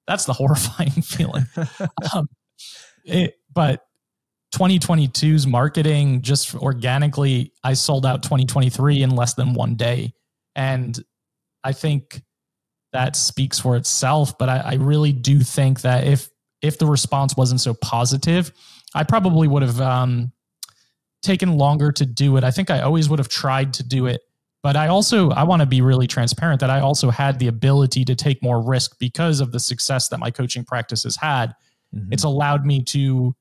that's 0.07 0.25
the 0.25 0.34
horrifying 0.41 0.89
feeling. 0.89 1.45
um, 2.15 2.27
it, 3.05 3.36
but 3.53 3.84
2022's 4.55 5.45
marketing 5.45 6.24
just 6.24 6.55
organically, 6.55 7.53
I 7.63 7.74
sold 7.74 8.03
out 8.03 8.24
2023 8.24 9.03
in 9.03 9.12
less 9.12 9.36
than 9.36 9.53
one 9.53 9.75
day. 9.75 10.15
And 10.55 11.00
I 11.63 11.72
think 11.72 12.24
that 12.95 13.17
speaks 13.17 13.59
for 13.59 13.75
itself. 13.75 14.37
But 14.37 14.47
I, 14.47 14.57
I 14.59 14.73
really 14.75 15.11
do 15.11 15.41
think 15.41 15.81
that 15.81 16.07
if 16.07 16.29
if 16.61 16.79
the 16.79 16.85
response 16.85 17.35
wasn't 17.35 17.59
so 17.59 17.73
positive, 17.73 18.53
I 18.95 19.03
probably 19.03 19.49
would 19.49 19.61
have 19.63 19.81
um, 19.81 20.31
taken 21.21 21.57
longer 21.57 21.91
to 21.91 22.05
do 22.05 22.37
it. 22.37 22.45
I 22.45 22.51
think 22.51 22.71
I 22.71 22.79
always 22.81 23.09
would 23.09 23.19
have 23.19 23.27
tried 23.27 23.73
to 23.75 23.83
do 23.83 24.05
it, 24.05 24.21
but 24.63 24.77
I 24.77 24.87
also 24.87 25.29
I 25.31 25.43
want 25.43 25.59
to 25.59 25.65
be 25.65 25.81
really 25.81 26.07
transparent 26.07 26.62
that 26.62 26.69
I 26.69 26.79
also 26.79 27.10
had 27.10 27.38
the 27.38 27.47
ability 27.47 28.05
to 28.05 28.15
take 28.15 28.41
more 28.41 28.62
risk 28.62 28.97
because 28.97 29.41
of 29.41 29.51
the 29.51 29.60
success 29.60 30.08
that 30.08 30.19
my 30.19 30.31
coaching 30.31 30.63
practice 30.63 31.03
has 31.03 31.17
had. 31.17 31.53
Mm-hmm. 31.93 32.13
It's 32.13 32.23
allowed 32.23 32.65
me 32.65 32.81
to 32.84 33.36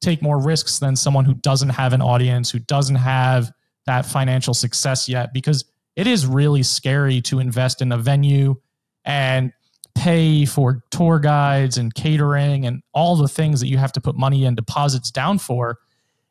take 0.00 0.20
more 0.20 0.42
risks 0.42 0.80
than 0.80 0.96
someone 0.96 1.24
who 1.24 1.34
doesn't 1.34 1.68
have 1.68 1.92
an 1.92 2.02
audience, 2.02 2.50
who 2.50 2.58
doesn't 2.58 2.96
have 2.96 3.52
that 3.86 4.04
financial 4.04 4.52
success 4.52 5.08
yet 5.08 5.32
because 5.32 5.64
it 5.94 6.08
is 6.08 6.26
really 6.26 6.64
scary 6.64 7.20
to 7.20 7.38
invest 7.38 7.82
in 7.82 7.92
a 7.92 7.96
venue 7.96 8.56
and 9.04 9.52
pay 9.94 10.44
for 10.44 10.82
tour 10.90 11.18
guides 11.18 11.76
and 11.76 11.94
catering 11.94 12.64
and 12.64 12.82
all 12.94 13.16
the 13.16 13.28
things 13.28 13.60
that 13.60 13.66
you 13.66 13.76
have 13.76 13.92
to 13.92 14.00
put 14.00 14.16
money 14.16 14.44
and 14.44 14.56
deposits 14.56 15.10
down 15.10 15.38
for 15.38 15.78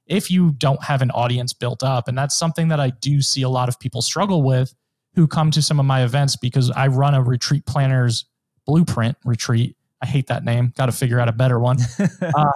if 0.08 0.32
you 0.32 0.52
don't 0.54 0.84
have 0.84 1.02
an 1.02 1.12
audience 1.12 1.54
built 1.54 1.84
up. 1.84 2.08
And 2.08 2.18
that's 2.18 2.36
something 2.36 2.70
that 2.70 2.80
I 2.80 2.90
do 2.90 3.22
see 3.22 3.44
a 3.44 3.50
lot 3.50 3.70
of 3.70 3.80
people 3.80 4.02
struggle 4.02 4.44
with 4.44 4.74
who 5.16 5.28
come 5.28 5.52
to 5.52 5.62
some 5.62 5.80
of 5.80 5.86
my 5.86 6.04
events 6.04 6.36
because 6.36 6.72
I 6.72 6.88
run 6.88 7.14
a 7.14 7.22
retreat 7.22 7.66
planners 7.66 8.26
blueprint 8.66 9.18
retreat. 9.26 9.76
I 10.02 10.06
hate 10.06 10.28
that 10.28 10.44
name. 10.44 10.74
Got 10.78 10.88
to 10.88 10.92
figure 10.92 11.20
out 11.20 11.28
a 11.28 11.34
better 11.34 11.60
one. 11.60 11.78
uh, 12.22 12.52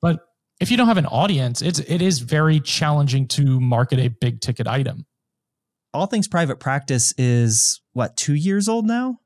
but 0.00 0.20
if 0.60 0.70
you 0.70 0.76
don't 0.76 0.86
have 0.86 0.98
an 0.98 1.06
audience, 1.06 1.62
it's 1.62 1.80
it 1.80 2.00
is 2.00 2.20
very 2.20 2.60
challenging 2.60 3.28
to 3.28 3.60
market 3.60 3.98
a 3.98 4.08
big 4.08 4.40
ticket 4.40 4.66
item. 4.66 5.04
All 5.96 6.06
Things 6.06 6.28
Private 6.28 6.60
Practice 6.60 7.14
is 7.16 7.80
what, 7.94 8.18
two 8.18 8.34
years 8.34 8.68
old 8.68 8.86
now? 8.86 9.16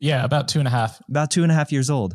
Yeah, 0.00 0.24
about 0.24 0.48
two 0.48 0.58
and 0.58 0.66
a 0.66 0.70
half. 0.70 0.98
About 1.10 1.30
two 1.30 1.42
and 1.42 1.52
a 1.52 1.54
half 1.54 1.70
years 1.70 1.90
old. 1.90 2.14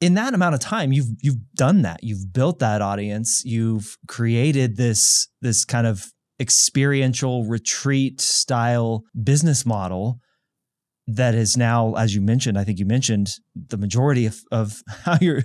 In 0.00 0.14
that 0.14 0.32
amount 0.32 0.54
of 0.54 0.60
time, 0.60 0.90
you've 0.90 1.10
you've 1.20 1.52
done 1.54 1.82
that. 1.82 2.00
You've 2.02 2.32
built 2.32 2.60
that 2.60 2.80
audience. 2.80 3.42
You've 3.44 3.98
created 4.08 4.78
this 4.78 5.28
this 5.42 5.66
kind 5.66 5.86
of 5.86 6.06
experiential 6.40 7.44
retreat 7.44 8.22
style 8.22 9.04
business 9.22 9.66
model 9.66 10.20
that 11.06 11.34
is 11.34 11.56
now, 11.56 11.94
as 11.94 12.14
you 12.14 12.20
mentioned, 12.20 12.58
I 12.58 12.64
think 12.64 12.78
you 12.78 12.86
mentioned 12.86 13.36
the 13.54 13.76
majority 13.76 14.26
of, 14.26 14.40
of 14.50 14.82
how 15.04 15.18
your 15.20 15.42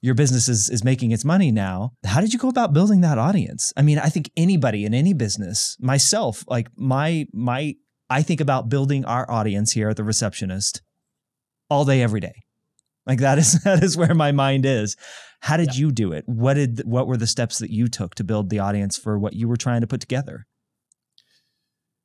your 0.00 0.14
business 0.14 0.48
is 0.48 0.70
is 0.70 0.84
making 0.84 1.12
its 1.12 1.24
money 1.24 1.50
now. 1.50 1.92
How 2.04 2.20
did 2.20 2.32
you 2.32 2.38
go 2.38 2.48
about 2.48 2.72
building 2.72 3.00
that 3.00 3.18
audience? 3.18 3.72
I 3.76 3.82
mean, 3.82 3.98
I 3.98 4.08
think 4.08 4.30
anybody 4.36 4.84
in 4.84 4.94
any 4.94 5.14
business, 5.14 5.76
myself, 5.80 6.44
like 6.46 6.68
my 6.76 7.26
my 7.32 7.74
I 8.10 8.22
think 8.22 8.40
about 8.40 8.68
building 8.68 9.04
our 9.04 9.30
audience 9.30 9.72
here 9.72 9.88
at 9.88 9.96
the 9.96 10.04
receptionist 10.04 10.82
all 11.70 11.84
day 11.84 12.02
every 12.02 12.20
day. 12.20 12.34
Like 13.06 13.20
that 13.20 13.38
is 13.38 13.60
that 13.64 13.82
is 13.82 13.96
where 13.96 14.14
my 14.14 14.32
mind 14.32 14.66
is. 14.66 14.96
How 15.40 15.56
did 15.56 15.74
yeah. 15.74 15.80
you 15.80 15.92
do 15.92 16.12
it? 16.12 16.24
What 16.26 16.54
did 16.54 16.82
what 16.84 17.06
were 17.06 17.16
the 17.16 17.26
steps 17.26 17.58
that 17.58 17.70
you 17.70 17.88
took 17.88 18.14
to 18.16 18.24
build 18.24 18.50
the 18.50 18.58
audience 18.58 18.98
for 18.98 19.18
what 19.18 19.34
you 19.34 19.48
were 19.48 19.56
trying 19.56 19.80
to 19.80 19.86
put 19.86 20.00
together? 20.00 20.46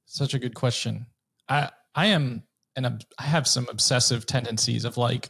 Such 0.06 0.34
a 0.34 0.40
good 0.40 0.56
question. 0.56 1.08
I 1.50 1.70
I 1.96 2.08
am 2.08 2.44
and 2.76 3.04
I 3.20 3.24
have 3.24 3.48
some 3.48 3.68
obsessive 3.70 4.26
tendencies 4.26 4.86
of 4.86 4.98
like 4.98 5.30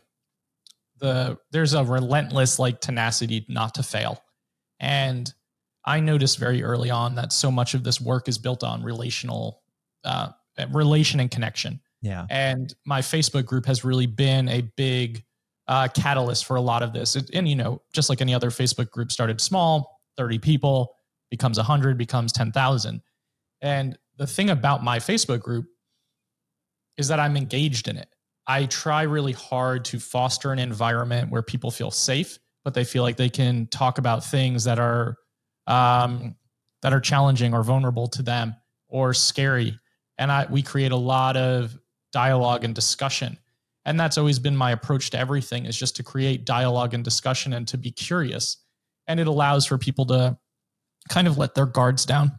the 1.00 1.38
there's 1.52 1.74
a 1.74 1.84
relentless 1.84 2.60
like 2.60 2.80
tenacity 2.80 3.46
not 3.50 3.76
to 3.76 3.84
fail. 3.84 4.24
And 4.80 5.32
I 5.86 6.00
noticed 6.00 6.38
very 6.38 6.64
early 6.64 6.90
on 6.90 7.16
that 7.16 7.34
so 7.34 7.52
much 7.52 7.74
of 7.74 7.84
this 7.84 8.00
work 8.00 8.28
is 8.28 8.38
built 8.38 8.64
on 8.64 8.84
relational 8.84 9.62
uh, 10.04 10.30
relation 10.72 11.20
and 11.20 11.30
connection. 11.30 11.82
Yeah. 12.02 12.26
And 12.30 12.74
my 12.86 13.02
Facebook 13.02 13.46
group 13.46 13.66
has 13.66 13.84
really 13.84 14.06
been 14.06 14.50
a 14.50 14.62
big 14.76 15.24
uh, 15.68 15.88
catalyst 15.88 16.46
for 16.46 16.56
a 16.56 16.62
lot 16.62 16.84
of 16.84 16.94
this. 16.94 17.16
It, 17.16 17.30
and, 17.34 17.48
you 17.48 17.56
know, 17.56 17.82
just 17.94 18.10
like 18.10 18.22
any 18.22 18.34
other 18.34 18.50
Facebook 18.50 18.92
group 18.92 19.12
started 19.12 19.40
small, 19.40 20.02
30 20.18 20.40
people, 20.40 20.94
becomes 21.32 21.58
100, 21.58 21.98
becomes 21.98 22.34
10,000. 22.34 23.02
And 23.62 23.98
the 24.18 24.28
thing 24.28 24.50
about 24.50 24.84
my 24.84 25.00
Facebook 25.00 25.42
group 25.42 25.66
is 26.98 27.08
that 27.08 27.20
I'm 27.20 27.38
engaged 27.38 27.88
in 27.88 27.98
it. 27.98 28.10
I 28.48 28.66
try 28.66 29.04
really 29.04 29.32
hard 29.32 29.86
to 29.86 30.00
foster 30.00 30.52
an 30.52 30.60
environment 30.60 31.32
where 31.32 31.42
people 31.42 31.72
feel 31.72 31.92
safe, 31.92 32.38
but 32.64 32.74
they 32.74 32.84
feel 32.84 33.04
like 33.04 33.18
they 33.18 33.30
can 33.30 33.68
talk 33.68 33.98
about 33.98 34.24
things 34.26 34.66
that 34.66 34.80
are 34.80 35.18
um, 35.68 36.36
that 36.82 36.94
are 36.94 37.00
challenging 37.00 37.54
or 37.54 37.64
vulnerable 37.64 38.08
to 38.08 38.22
them 38.22 38.56
or 38.90 39.14
scary. 39.14 39.80
And 40.18 40.32
I 40.32 40.46
we 40.50 40.62
create 40.62 40.92
a 40.92 40.98
lot 40.98 41.38
of 41.38 41.78
dialogue 42.12 42.64
and 42.64 42.76
discussion. 42.76 43.38
And 43.86 44.00
that's 44.00 44.18
always 44.18 44.40
been 44.40 44.56
my 44.56 44.72
approach 44.72 45.10
to 45.10 45.20
everything 45.20 45.66
is 45.66 45.78
just 45.78 45.96
to 45.98 46.04
create 46.04 46.46
dialogue 46.46 46.94
and 46.94 47.04
discussion 47.04 47.54
and 47.54 47.68
to 47.70 47.78
be 47.78 47.92
curious. 47.92 48.58
And 49.08 49.20
it 49.20 49.28
allows 49.28 49.66
for 49.66 49.78
people 49.78 50.06
to 50.06 50.38
kind 51.10 51.28
of 51.28 51.38
let 51.38 51.56
their 51.56 51.66
guards 51.66 52.06
down. 52.06 52.32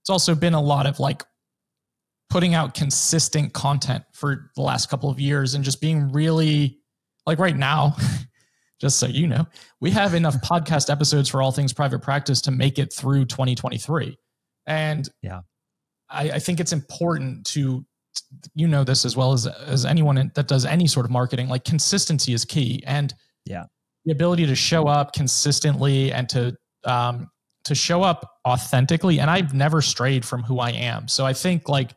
It's 0.00 0.10
also 0.10 0.34
been 0.34 0.54
a 0.54 0.60
lot 0.60 0.86
of 0.86 0.98
like 0.98 1.22
putting 2.30 2.54
out 2.54 2.74
consistent 2.74 3.52
content 3.52 4.04
for 4.12 4.50
the 4.56 4.62
last 4.62 4.88
couple 4.88 5.10
of 5.10 5.20
years 5.20 5.54
and 5.54 5.64
just 5.64 5.80
being 5.80 6.10
really 6.12 6.78
like 7.26 7.38
right 7.38 7.56
now 7.56 7.94
just 8.80 8.98
so 8.98 9.06
you 9.06 9.26
know 9.26 9.44
we 9.80 9.90
have 9.90 10.14
enough 10.14 10.36
podcast 10.42 10.90
episodes 10.90 11.28
for 11.28 11.42
all 11.42 11.52
things 11.52 11.72
private 11.72 12.00
practice 12.00 12.40
to 12.40 12.50
make 12.50 12.78
it 12.78 12.92
through 12.92 13.24
2023 13.24 14.16
and 14.66 15.08
yeah. 15.22 15.40
I, 16.08 16.30
I 16.30 16.38
think 16.38 16.60
it's 16.60 16.72
important 16.72 17.46
to 17.48 17.84
you 18.54 18.68
know 18.68 18.84
this 18.84 19.04
as 19.04 19.16
well 19.16 19.32
as 19.32 19.46
as 19.46 19.84
anyone 19.84 20.30
that 20.34 20.48
does 20.48 20.64
any 20.64 20.86
sort 20.86 21.06
of 21.06 21.12
marketing 21.12 21.48
like 21.48 21.64
consistency 21.64 22.32
is 22.32 22.44
key. 22.44 22.82
And 22.86 23.14
yeah. 23.44 23.64
the 24.04 24.12
ability 24.12 24.46
to 24.46 24.54
show 24.54 24.86
up 24.86 25.12
consistently 25.12 26.12
and 26.12 26.28
to 26.30 26.56
um, 26.84 27.28
to 27.64 27.74
show 27.74 28.02
up 28.02 28.38
authentically, 28.46 29.20
and 29.20 29.30
I've 29.30 29.54
never 29.54 29.82
strayed 29.82 30.24
from 30.24 30.42
who 30.42 30.58
I 30.58 30.70
am. 30.70 31.08
So 31.08 31.26
I 31.26 31.32
think 31.32 31.68
like 31.68 31.94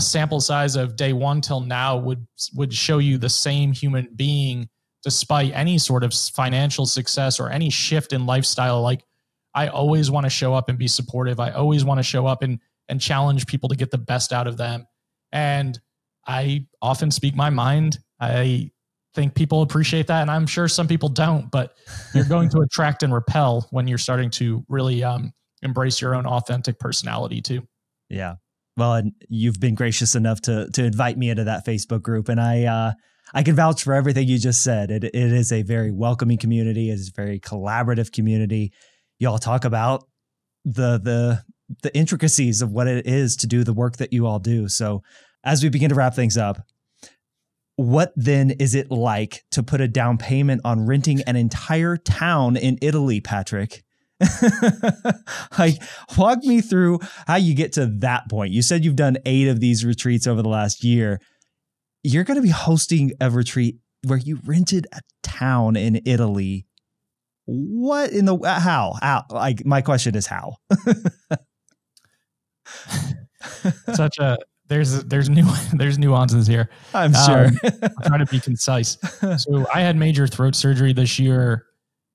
a 0.00 0.02
sample 0.02 0.40
size 0.40 0.76
of 0.76 0.96
day 0.96 1.12
one 1.12 1.42
till 1.42 1.60
now 1.60 1.94
would 1.98 2.26
would 2.54 2.72
show 2.72 2.96
you 2.96 3.18
the 3.18 3.28
same 3.28 3.70
human 3.72 4.08
being 4.16 4.66
despite 5.02 5.52
any 5.54 5.76
sort 5.76 6.02
of 6.02 6.14
financial 6.14 6.86
success 6.86 7.38
or 7.38 7.50
any 7.50 7.68
shift 7.68 8.14
in 8.14 8.24
lifestyle. 8.24 8.80
Like 8.80 9.04
I 9.54 9.68
always 9.68 10.10
want 10.10 10.24
to 10.24 10.30
show 10.30 10.54
up 10.54 10.70
and 10.70 10.78
be 10.78 10.88
supportive. 10.88 11.38
I 11.38 11.50
always 11.50 11.84
want 11.84 11.98
to 11.98 12.02
show 12.02 12.26
up 12.26 12.42
and 12.42 12.60
and 12.88 12.98
challenge 12.98 13.46
people 13.46 13.68
to 13.68 13.76
get 13.76 13.90
the 13.90 13.98
best 13.98 14.32
out 14.32 14.46
of 14.46 14.56
them. 14.56 14.86
And 15.32 15.78
I 16.26 16.66
often 16.80 17.10
speak 17.10 17.36
my 17.36 17.50
mind. 17.50 17.98
I 18.18 18.70
think 19.14 19.34
people 19.34 19.62
appreciate 19.62 20.06
that 20.06 20.22
and 20.22 20.30
i'm 20.30 20.46
sure 20.46 20.68
some 20.68 20.86
people 20.86 21.08
don't 21.08 21.50
but 21.50 21.74
you're 22.14 22.24
going 22.24 22.48
to 22.48 22.60
attract 22.60 23.02
and 23.02 23.12
repel 23.12 23.66
when 23.72 23.88
you're 23.88 23.98
starting 23.98 24.30
to 24.30 24.64
really 24.68 25.02
um, 25.02 25.32
embrace 25.62 26.00
your 26.00 26.14
own 26.14 26.26
authentic 26.26 26.78
personality 26.78 27.40
too 27.40 27.60
yeah 28.08 28.36
well 28.80 28.94
and 28.94 29.12
you've 29.28 29.60
been 29.60 29.74
gracious 29.74 30.14
enough 30.14 30.40
to 30.42 30.68
to 30.70 30.84
invite 30.84 31.16
me 31.16 31.30
into 31.30 31.44
that 31.44 31.64
facebook 31.64 32.02
group. 32.02 32.28
And 32.28 32.40
i 32.40 32.64
uh 32.64 32.92
i 33.34 33.42
can 33.42 33.54
vouch 33.54 33.84
for 33.84 33.94
everything 33.94 34.26
you 34.26 34.38
just 34.38 34.64
said. 34.64 34.90
It, 34.90 35.04
it 35.04 35.14
is 35.14 35.52
a 35.52 35.62
very 35.62 35.92
welcoming 35.92 36.38
community. 36.38 36.90
It 36.90 36.94
is 36.94 37.08
a 37.08 37.12
very 37.20 37.38
collaborative 37.38 38.12
community. 38.12 38.72
Y'all 39.18 39.38
talk 39.38 39.64
about 39.64 40.04
the 40.64 40.98
the 40.98 41.42
the 41.82 41.96
intricacies 41.96 42.62
of 42.62 42.72
what 42.72 42.88
it 42.88 43.06
is 43.06 43.36
to 43.36 43.46
do 43.46 43.62
the 43.62 43.72
work 43.72 43.98
that 43.98 44.12
you 44.12 44.26
all 44.26 44.40
do. 44.40 44.68
So 44.68 45.02
as 45.44 45.62
we 45.62 45.68
begin 45.68 45.90
to 45.90 45.94
wrap 45.94 46.14
things 46.14 46.36
up 46.36 46.58
what 47.80 48.12
then 48.14 48.50
is 48.50 48.74
it 48.74 48.90
like 48.90 49.42
to 49.50 49.62
put 49.62 49.80
a 49.80 49.88
down 49.88 50.18
payment 50.18 50.60
on 50.66 50.84
renting 50.84 51.22
an 51.22 51.34
entire 51.34 51.96
town 51.96 52.54
in 52.54 52.78
Italy, 52.82 53.22
Patrick? 53.22 53.82
like, 55.58 55.82
walk 56.16 56.44
me 56.44 56.60
through 56.60 57.00
how 57.26 57.36
you 57.36 57.54
get 57.54 57.72
to 57.74 57.86
that 57.86 58.28
point. 58.28 58.52
You 58.52 58.62
said 58.62 58.84
you've 58.84 58.96
done 58.96 59.16
eight 59.26 59.48
of 59.48 59.60
these 59.60 59.84
retreats 59.84 60.26
over 60.26 60.42
the 60.42 60.48
last 60.48 60.84
year. 60.84 61.20
You're 62.02 62.24
going 62.24 62.36
to 62.36 62.42
be 62.42 62.50
hosting 62.50 63.12
a 63.20 63.30
retreat 63.30 63.76
where 64.06 64.18
you 64.18 64.38
rented 64.44 64.86
a 64.92 65.00
town 65.22 65.76
in 65.76 66.00
Italy. 66.06 66.66
What 67.46 68.10
in 68.12 68.24
the 68.26 68.38
how? 68.44 68.94
How? 69.00 69.24
Like, 69.30 69.64
my 69.66 69.82
question 69.82 70.14
is 70.14 70.26
how. 70.26 70.56
Such 73.94 74.18
a 74.18 74.38
there's 74.70 75.02
there's 75.04 75.28
new 75.28 75.46
there's 75.74 75.98
nuances 75.98 76.46
here. 76.46 76.70
I'm 76.94 77.12
sure. 77.12 77.46
Um, 77.46 77.58
I'm 77.82 78.06
trying 78.06 78.24
to 78.24 78.30
be 78.30 78.40
concise. 78.40 78.96
So 79.36 79.66
I 79.74 79.80
had 79.82 79.96
major 79.96 80.26
throat 80.26 80.54
surgery 80.54 80.94
this 80.94 81.18
year, 81.18 81.66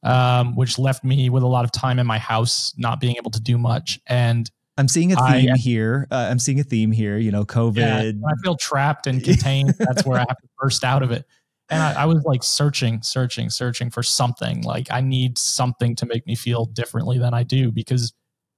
um, 0.05 0.55
which 0.55 0.79
left 0.79 1.03
me 1.03 1.29
with 1.29 1.43
a 1.43 1.47
lot 1.47 1.65
of 1.65 1.71
time 1.71 1.99
in 1.99 2.07
my 2.07 2.17
house, 2.17 2.73
not 2.77 3.01
being 3.01 3.17
able 3.17 3.31
to 3.31 3.41
do 3.41 3.57
much. 3.57 3.99
And 4.07 4.49
I'm 4.77 4.87
seeing 4.87 5.11
a 5.11 5.15
theme 5.15 5.51
I, 5.53 5.57
here. 5.57 6.07
Uh, 6.09 6.27
I'm 6.29 6.39
seeing 6.39 6.59
a 6.59 6.63
theme 6.63 6.91
here. 6.91 7.17
You 7.17 7.31
know, 7.31 7.43
COVID. 7.43 7.77
Yeah, 7.77 8.27
I 8.27 8.33
feel 8.43 8.55
trapped 8.55 9.07
and 9.07 9.23
contained. 9.23 9.73
That's 9.77 10.05
where 10.05 10.19
I 10.19 10.25
have 10.27 10.37
to 10.37 10.47
burst 10.57 10.85
out 10.85 11.03
of 11.03 11.11
it. 11.11 11.25
And 11.69 11.81
I, 11.81 12.03
I 12.03 12.05
was 12.05 12.23
like 12.23 12.43
searching, 12.43 13.01
searching, 13.01 13.49
searching 13.49 13.89
for 13.89 14.03
something. 14.03 14.61
Like 14.61 14.87
I 14.91 15.01
need 15.01 15.37
something 15.37 15.95
to 15.97 16.05
make 16.05 16.25
me 16.25 16.35
feel 16.35 16.65
differently 16.65 17.17
than 17.17 17.33
I 17.33 17.43
do 17.43 17.71
because 17.71 18.13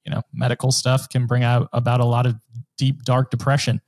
you 0.08 0.14
know 0.14 0.22
medical 0.34 0.72
stuff 0.72 1.10
can 1.10 1.28
bring 1.28 1.44
out 1.44 1.70
about 1.74 2.00
a 2.00 2.06
lot 2.06 2.26
of 2.26 2.36
deep 2.78 3.04
dark 3.04 3.30
depression 3.30 3.82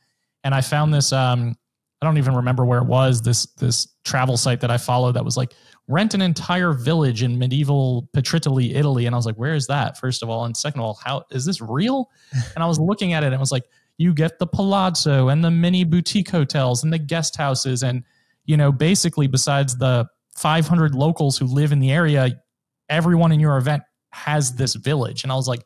and 0.43 0.54
i 0.54 0.62
found 0.62 0.93
this 0.93 1.13
um 1.13 1.56
i 2.02 2.06
don't 2.06 2.17
even 2.17 2.36
remember 2.36 2.65
where 2.65 2.80
it 2.80 2.86
was 2.86 3.22
this 3.22 3.45
this 3.54 3.88
travel 4.04 4.36
site 4.36 4.60
that 4.60 4.69
i 4.69 4.78
followed 4.78 5.13
that 5.13 5.24
was 5.24 5.38
like 5.38 5.54
rent 5.89 6.13
an 6.13 6.21
entire 6.21 6.71
village 6.71 7.23
in 7.23 7.39
medieval 7.39 8.08
Petritoli, 8.15 8.75
Italy. 8.75 9.08
And 9.08 9.15
I 9.15 9.17
was 9.17 9.25
like, 9.25 9.36
where 9.36 9.56
is 9.56 9.65
that? 9.67 9.97
First 9.97 10.21
of 10.21 10.30
all. 10.30 10.45
And 10.45 10.56
second 10.56 10.80
of 10.80 10.86
all, 10.86 10.99
how 11.04 11.23
is 11.32 11.45
this 11.45 11.60
real? 11.60 12.10
And 12.56 12.63
I 12.63 12.67
was 12.67 12.80
looking 12.80 13.13
at 13.13 13.23
it 13.23 13.28
and 13.28 13.36
I 13.36 13.39
was 13.39 13.52
like, 13.52 13.65
you 13.97 14.13
get 14.13 14.38
the 14.38 14.47
palazzo 14.47 15.30
and 15.30 15.43
the 15.43 15.52
mini 15.52 15.84
boutique 15.84 16.30
hotels 16.30 16.84
and 16.84 16.93
the 16.93 16.99
guest 16.99 17.36
houses. 17.36 17.84
And, 17.84 18.04
you 18.45 18.56
know, 18.56 18.71
basically 18.71 19.28
besides 19.28 19.78
the 19.78 20.08
500 20.38 20.93
locals 20.93 21.38
who 21.38 21.45
live 21.45 21.71
in 21.71 21.80
the 21.80 21.91
area, 21.91 22.39
everyone 22.88 23.32
in 23.32 23.39
your 23.39 23.58
event 23.58 23.84
has 24.12 24.56
this 24.56 24.75
village. 24.75 25.23
And 25.23 25.32
I 25.32 25.36
was 25.36 25.47
like, 25.47 25.63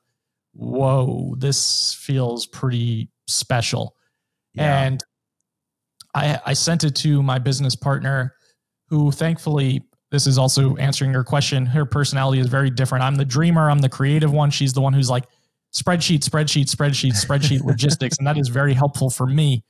whoa, 0.53 1.35
this 1.37 1.93
feels 1.93 2.47
pretty 2.47 3.09
special. 3.27 3.95
Yeah. 4.53 4.83
And 4.83 5.03
I, 6.15 6.39
I 6.45 6.53
sent 6.53 6.83
it 6.83 6.95
to 6.97 7.21
my 7.21 7.39
business 7.39 7.75
partner, 7.75 8.35
who 8.87 9.11
thankfully, 9.11 9.83
this 10.13 10.27
is 10.27 10.37
also 10.37 10.75
answering 10.75 11.11
your 11.11 11.23
question. 11.23 11.65
Her 11.65 11.85
personality 11.85 12.39
is 12.39 12.45
very 12.45 12.69
different. 12.69 13.03
I'm 13.03 13.15
the 13.15 13.25
dreamer, 13.25 13.67
I'm 13.67 13.79
the 13.79 13.89
creative 13.89 14.31
one. 14.31 14.51
She's 14.51 14.71
the 14.71 14.79
one 14.79 14.93
who's 14.93 15.09
like, 15.09 15.23
spreadsheet, 15.75 16.19
spreadsheet, 16.19 16.65
spreadsheet, 16.65 17.13
spreadsheet 17.13 17.61
logistics. 17.65 18.19
And 18.19 18.27
that 18.27 18.37
is 18.37 18.49
very 18.49 18.75
helpful 18.75 19.09
for 19.09 19.25
me. 19.25 19.63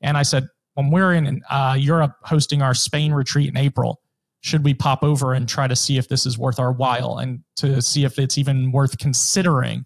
And 0.00 0.16
I 0.16 0.24
said, 0.24 0.48
when 0.74 0.90
we're 0.90 1.14
in 1.14 1.40
uh, 1.48 1.76
Europe 1.78 2.16
hosting 2.22 2.60
our 2.60 2.74
Spain 2.74 3.12
retreat 3.12 3.48
in 3.48 3.56
April, 3.56 4.00
should 4.40 4.64
we 4.64 4.74
pop 4.74 5.04
over 5.04 5.32
and 5.32 5.48
try 5.48 5.68
to 5.68 5.76
see 5.76 5.96
if 5.96 6.08
this 6.08 6.26
is 6.26 6.36
worth 6.36 6.58
our 6.58 6.72
while 6.72 7.18
and 7.18 7.44
to 7.58 7.80
see 7.80 8.02
if 8.02 8.18
it's 8.18 8.36
even 8.36 8.72
worth 8.72 8.98
considering 8.98 9.84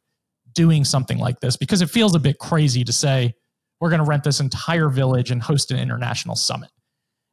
doing 0.55 0.87
something 0.87 1.19
like 1.19 1.39
this 1.41 1.59
because 1.59 1.83
it 1.83 1.91
feels 1.91 2.15
a 2.15 2.19
bit 2.19 2.39
crazy 2.39 2.83
to 2.83 2.95
say 2.95 3.35
we're 3.79 3.91
going 3.91 4.03
to 4.03 4.09
rent 4.09 4.25
this 4.25 4.41
entire 4.41 4.89
village 4.89 5.31
and 5.31 5.43
host 5.43 5.71
an 5.71 5.79
international 5.79 6.35
summit. 6.35 6.71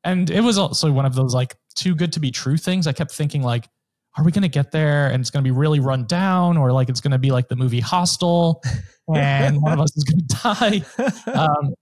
And 0.03 0.29
it 0.29 0.41
was 0.41 0.57
also 0.57 0.91
one 0.91 1.05
of 1.05 1.15
those 1.15 1.33
like 1.33 1.55
too 1.75 1.95
good 1.95 2.13
to 2.13 2.19
be 2.19 2.31
true 2.31 2.57
things. 2.57 2.87
I 2.87 2.93
kept 2.93 3.11
thinking 3.11 3.41
like, 3.43 3.69
are 4.17 4.23
we 4.23 4.31
going 4.31 4.43
to 4.43 4.49
get 4.49 4.71
there 4.71 5.07
and 5.07 5.21
it's 5.21 5.29
going 5.29 5.43
to 5.43 5.47
be 5.47 5.55
really 5.55 5.79
run 5.79 6.05
down 6.05 6.57
or 6.57 6.71
like 6.71 6.89
it's 6.89 7.01
going 7.01 7.11
to 7.11 7.17
be 7.17 7.31
like 7.31 7.49
the 7.49 7.55
movie 7.55 7.81
Hostel 7.81 8.63
and 9.13 9.61
one 9.61 9.73
of 9.73 9.79
us 9.79 9.95
is 9.95 10.03
going 10.03 10.25
to 10.25 10.35
die. 10.43 11.31
Um, 11.31 11.73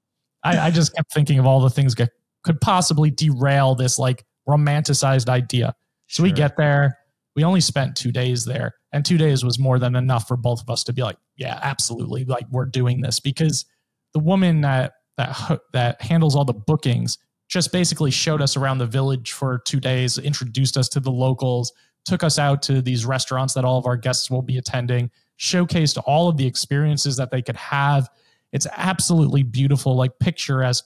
I, 0.43 0.67
I, 0.67 0.71
just 0.71 0.95
kept 0.95 1.13
thinking 1.13 1.39
of 1.39 1.45
all 1.45 1.61
the 1.61 1.69
things 1.69 1.95
that 1.95 2.09
could 2.43 2.59
possibly 2.59 3.11
derail 3.11 3.75
this 3.75 3.97
like 3.97 4.25
romanticized 4.49 5.29
idea. 5.29 5.75
So 6.07 6.17
sure. 6.17 6.23
we 6.23 6.31
get 6.31 6.57
there. 6.57 6.97
We 7.35 7.43
only 7.43 7.61
spent 7.61 7.95
two 7.95 8.11
days 8.11 8.45
there 8.45 8.73
and 8.91 9.05
two 9.05 9.17
days 9.17 9.43
was 9.43 9.57
more 9.57 9.79
than 9.79 9.95
enough 9.95 10.27
for 10.27 10.35
both 10.35 10.61
of 10.61 10.69
us 10.69 10.83
to 10.85 10.93
be 10.93 11.01
like, 11.01 11.17
yeah, 11.37 11.59
absolutely. 11.61 12.25
Like 12.25 12.45
we're 12.51 12.65
doing 12.65 13.01
this 13.01 13.19
because 13.19 13.65
the 14.13 14.19
woman 14.19 14.61
that, 14.61 14.93
that, 15.17 15.61
that 15.73 16.01
handles 16.01 16.35
all 16.35 16.45
the 16.45 16.53
bookings 16.53 17.17
just 17.53 17.71
basically 17.71 18.09
showed 18.09 18.41
us 18.41 18.57
around 18.57 18.79
the 18.79 18.85
village 18.87 19.31
for 19.31 19.59
two 19.59 19.79
days, 19.79 20.17
introduced 20.17 20.75
us 20.75 20.89
to 20.89 20.99
the 20.99 21.11
locals, 21.11 21.71
took 22.03 22.23
us 22.23 22.39
out 22.39 22.63
to 22.63 22.81
these 22.81 23.05
restaurants 23.05 23.53
that 23.53 23.63
all 23.63 23.77
of 23.77 23.85
our 23.85 23.95
guests 23.95 24.31
will 24.31 24.41
be 24.41 24.57
attending, 24.57 25.11
showcased 25.39 26.01
all 26.07 26.27
of 26.27 26.35
the 26.35 26.47
experiences 26.47 27.15
that 27.15 27.29
they 27.29 27.43
could 27.43 27.55
have. 27.55 28.09
It's 28.53 28.65
absolutely 28.75 29.43
beautiful, 29.43 29.95
like 29.95 30.17
picture 30.17 30.63
as 30.63 30.81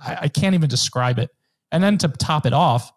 I, 0.00 0.18
I 0.22 0.28
can't 0.28 0.54
even 0.54 0.68
describe 0.68 1.18
it. 1.18 1.30
And 1.72 1.82
then 1.82 1.98
to 1.98 2.06
top 2.06 2.46
it 2.46 2.52
off, 2.52 2.92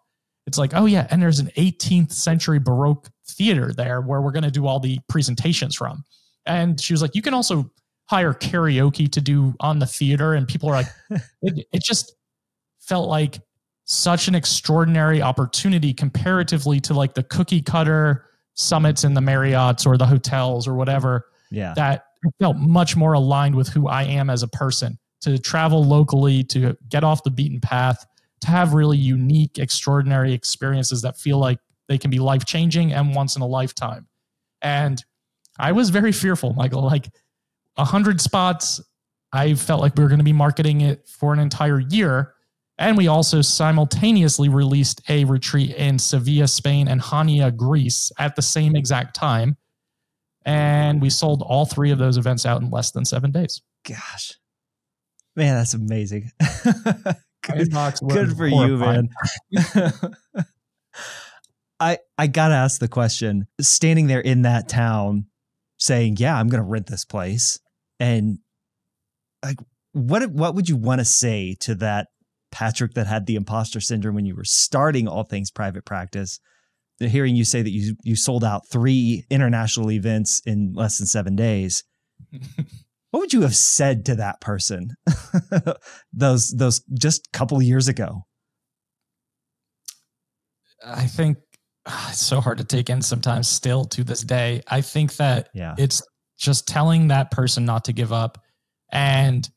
it's 0.46 0.56
like, 0.56 0.70
oh 0.72 0.86
yeah, 0.86 1.08
and 1.10 1.20
there's 1.20 1.40
an 1.40 1.50
18th 1.56 2.12
century 2.12 2.60
Baroque 2.60 3.10
theater 3.26 3.72
there 3.72 4.00
where 4.00 4.20
we're 4.20 4.30
going 4.30 4.44
to 4.44 4.50
do 4.52 4.68
all 4.68 4.78
the 4.78 5.00
presentations 5.08 5.74
from. 5.74 6.04
And 6.46 6.80
she 6.80 6.92
was 6.92 7.02
like, 7.02 7.16
you 7.16 7.22
can 7.22 7.34
also 7.34 7.68
hire 8.04 8.32
karaoke 8.32 9.10
to 9.10 9.20
do 9.20 9.54
on 9.58 9.80
the 9.80 9.86
theater. 9.86 10.34
And 10.34 10.46
people 10.46 10.68
are 10.68 10.74
like, 10.76 10.86
it, 11.42 11.66
it 11.72 11.82
just 11.82 12.14
felt 12.82 13.08
like 13.08 13.40
such 13.84 14.28
an 14.28 14.34
extraordinary 14.34 15.22
opportunity 15.22 15.92
comparatively 15.92 16.80
to 16.80 16.94
like 16.94 17.14
the 17.14 17.22
cookie 17.22 17.62
cutter 17.62 18.26
summits 18.54 19.04
in 19.04 19.14
the 19.14 19.20
Marriotts 19.20 19.86
or 19.86 19.96
the 19.96 20.06
hotels 20.06 20.68
or 20.68 20.74
whatever. 20.74 21.26
Yeah. 21.50 21.74
That 21.74 22.04
felt 22.40 22.56
much 22.56 22.96
more 22.96 23.14
aligned 23.14 23.54
with 23.54 23.68
who 23.68 23.88
I 23.88 24.04
am 24.04 24.30
as 24.30 24.42
a 24.42 24.48
person 24.48 24.98
to 25.22 25.38
travel 25.38 25.84
locally, 25.84 26.44
to 26.44 26.76
get 26.88 27.04
off 27.04 27.22
the 27.22 27.30
beaten 27.30 27.60
path, 27.60 28.04
to 28.40 28.48
have 28.48 28.74
really 28.74 28.98
unique, 28.98 29.58
extraordinary 29.58 30.32
experiences 30.32 31.02
that 31.02 31.16
feel 31.16 31.38
like 31.38 31.58
they 31.88 31.98
can 31.98 32.10
be 32.10 32.18
life 32.18 32.44
changing 32.44 32.92
and 32.92 33.14
once 33.14 33.36
in 33.36 33.42
a 33.42 33.46
lifetime. 33.46 34.06
And 34.62 35.02
I 35.58 35.72
was 35.72 35.90
very 35.90 36.12
fearful, 36.12 36.54
Michael. 36.54 36.82
Like 36.82 37.10
a 37.76 37.84
hundred 37.84 38.20
spots, 38.20 38.80
I 39.32 39.54
felt 39.54 39.80
like 39.80 39.96
we 39.96 40.02
were 40.02 40.08
going 40.08 40.18
to 40.18 40.24
be 40.24 40.32
marketing 40.32 40.80
it 40.82 41.08
for 41.08 41.32
an 41.32 41.38
entire 41.38 41.80
year. 41.80 42.34
And 42.82 42.96
we 42.96 43.06
also 43.06 43.42
simultaneously 43.42 44.48
released 44.48 45.02
a 45.08 45.24
retreat 45.24 45.70
in 45.76 46.00
Sevilla, 46.00 46.48
Spain, 46.48 46.88
and 46.88 47.00
Hania, 47.00 47.54
Greece 47.56 48.10
at 48.18 48.34
the 48.34 48.42
same 48.42 48.74
exact 48.74 49.14
time. 49.14 49.56
And 50.44 51.00
we 51.00 51.08
sold 51.08 51.42
all 51.46 51.64
three 51.64 51.92
of 51.92 51.98
those 51.98 52.16
events 52.16 52.44
out 52.44 52.60
in 52.60 52.70
less 52.70 52.90
than 52.90 53.04
seven 53.04 53.30
days. 53.30 53.62
Gosh, 53.88 54.32
man, 55.36 55.54
that's 55.54 55.74
amazing. 55.74 56.32
good, 57.42 57.72
good 58.08 58.36
for 58.36 58.48
you, 58.48 58.76
man. 58.76 59.08
I 61.78 61.98
I 62.18 62.26
gotta 62.26 62.54
ask 62.54 62.80
the 62.80 62.88
question: 62.88 63.46
standing 63.60 64.08
there 64.08 64.18
in 64.18 64.42
that 64.42 64.68
town, 64.68 65.26
saying, 65.78 66.16
"Yeah, 66.18 66.36
I'm 66.36 66.48
gonna 66.48 66.64
rent 66.64 66.88
this 66.88 67.04
place," 67.04 67.60
and 68.00 68.38
like, 69.44 69.58
what 69.92 70.28
what 70.32 70.56
would 70.56 70.68
you 70.68 70.76
want 70.76 70.98
to 70.98 71.04
say 71.04 71.54
to 71.60 71.76
that 71.76 72.08
Patrick 72.52 72.94
that 72.94 73.06
had 73.06 73.26
the 73.26 73.34
imposter 73.34 73.80
syndrome 73.80 74.14
when 74.14 74.26
you 74.26 74.36
were 74.36 74.44
starting 74.44 75.08
all 75.08 75.24
things 75.24 75.50
private 75.50 75.84
practice? 75.84 76.38
hearing 77.00 77.34
you 77.34 77.44
say 77.44 77.62
that 77.62 77.70
you 77.70 77.96
you 78.04 78.14
sold 78.14 78.44
out 78.44 78.68
three 78.70 79.24
international 79.28 79.90
events 79.90 80.40
in 80.46 80.72
less 80.72 80.98
than 80.98 81.06
seven 81.08 81.34
days. 81.34 81.82
what 83.12 83.20
would 83.20 83.32
you 83.32 83.42
have 83.42 83.54
said 83.54 84.04
to 84.06 84.16
that 84.16 84.40
person 84.40 84.96
those 86.12 86.48
those 86.56 86.80
just 86.94 87.28
a 87.28 87.38
couple 87.38 87.62
years 87.62 87.86
ago 87.86 88.22
i 90.84 91.06
think 91.06 91.38
uh, 91.86 92.08
it's 92.10 92.24
so 92.24 92.40
hard 92.40 92.58
to 92.58 92.64
take 92.64 92.90
in 92.90 93.02
sometimes 93.02 93.48
still 93.48 93.84
to 93.84 94.02
this 94.02 94.22
day 94.22 94.62
i 94.68 94.80
think 94.80 95.14
that 95.16 95.48
yeah. 95.54 95.74
it's 95.78 96.02
just 96.38 96.66
telling 96.66 97.08
that 97.08 97.30
person 97.30 97.64
not 97.64 97.84
to 97.84 97.92
give 97.92 98.12
up 98.12 98.38
and 98.90 99.48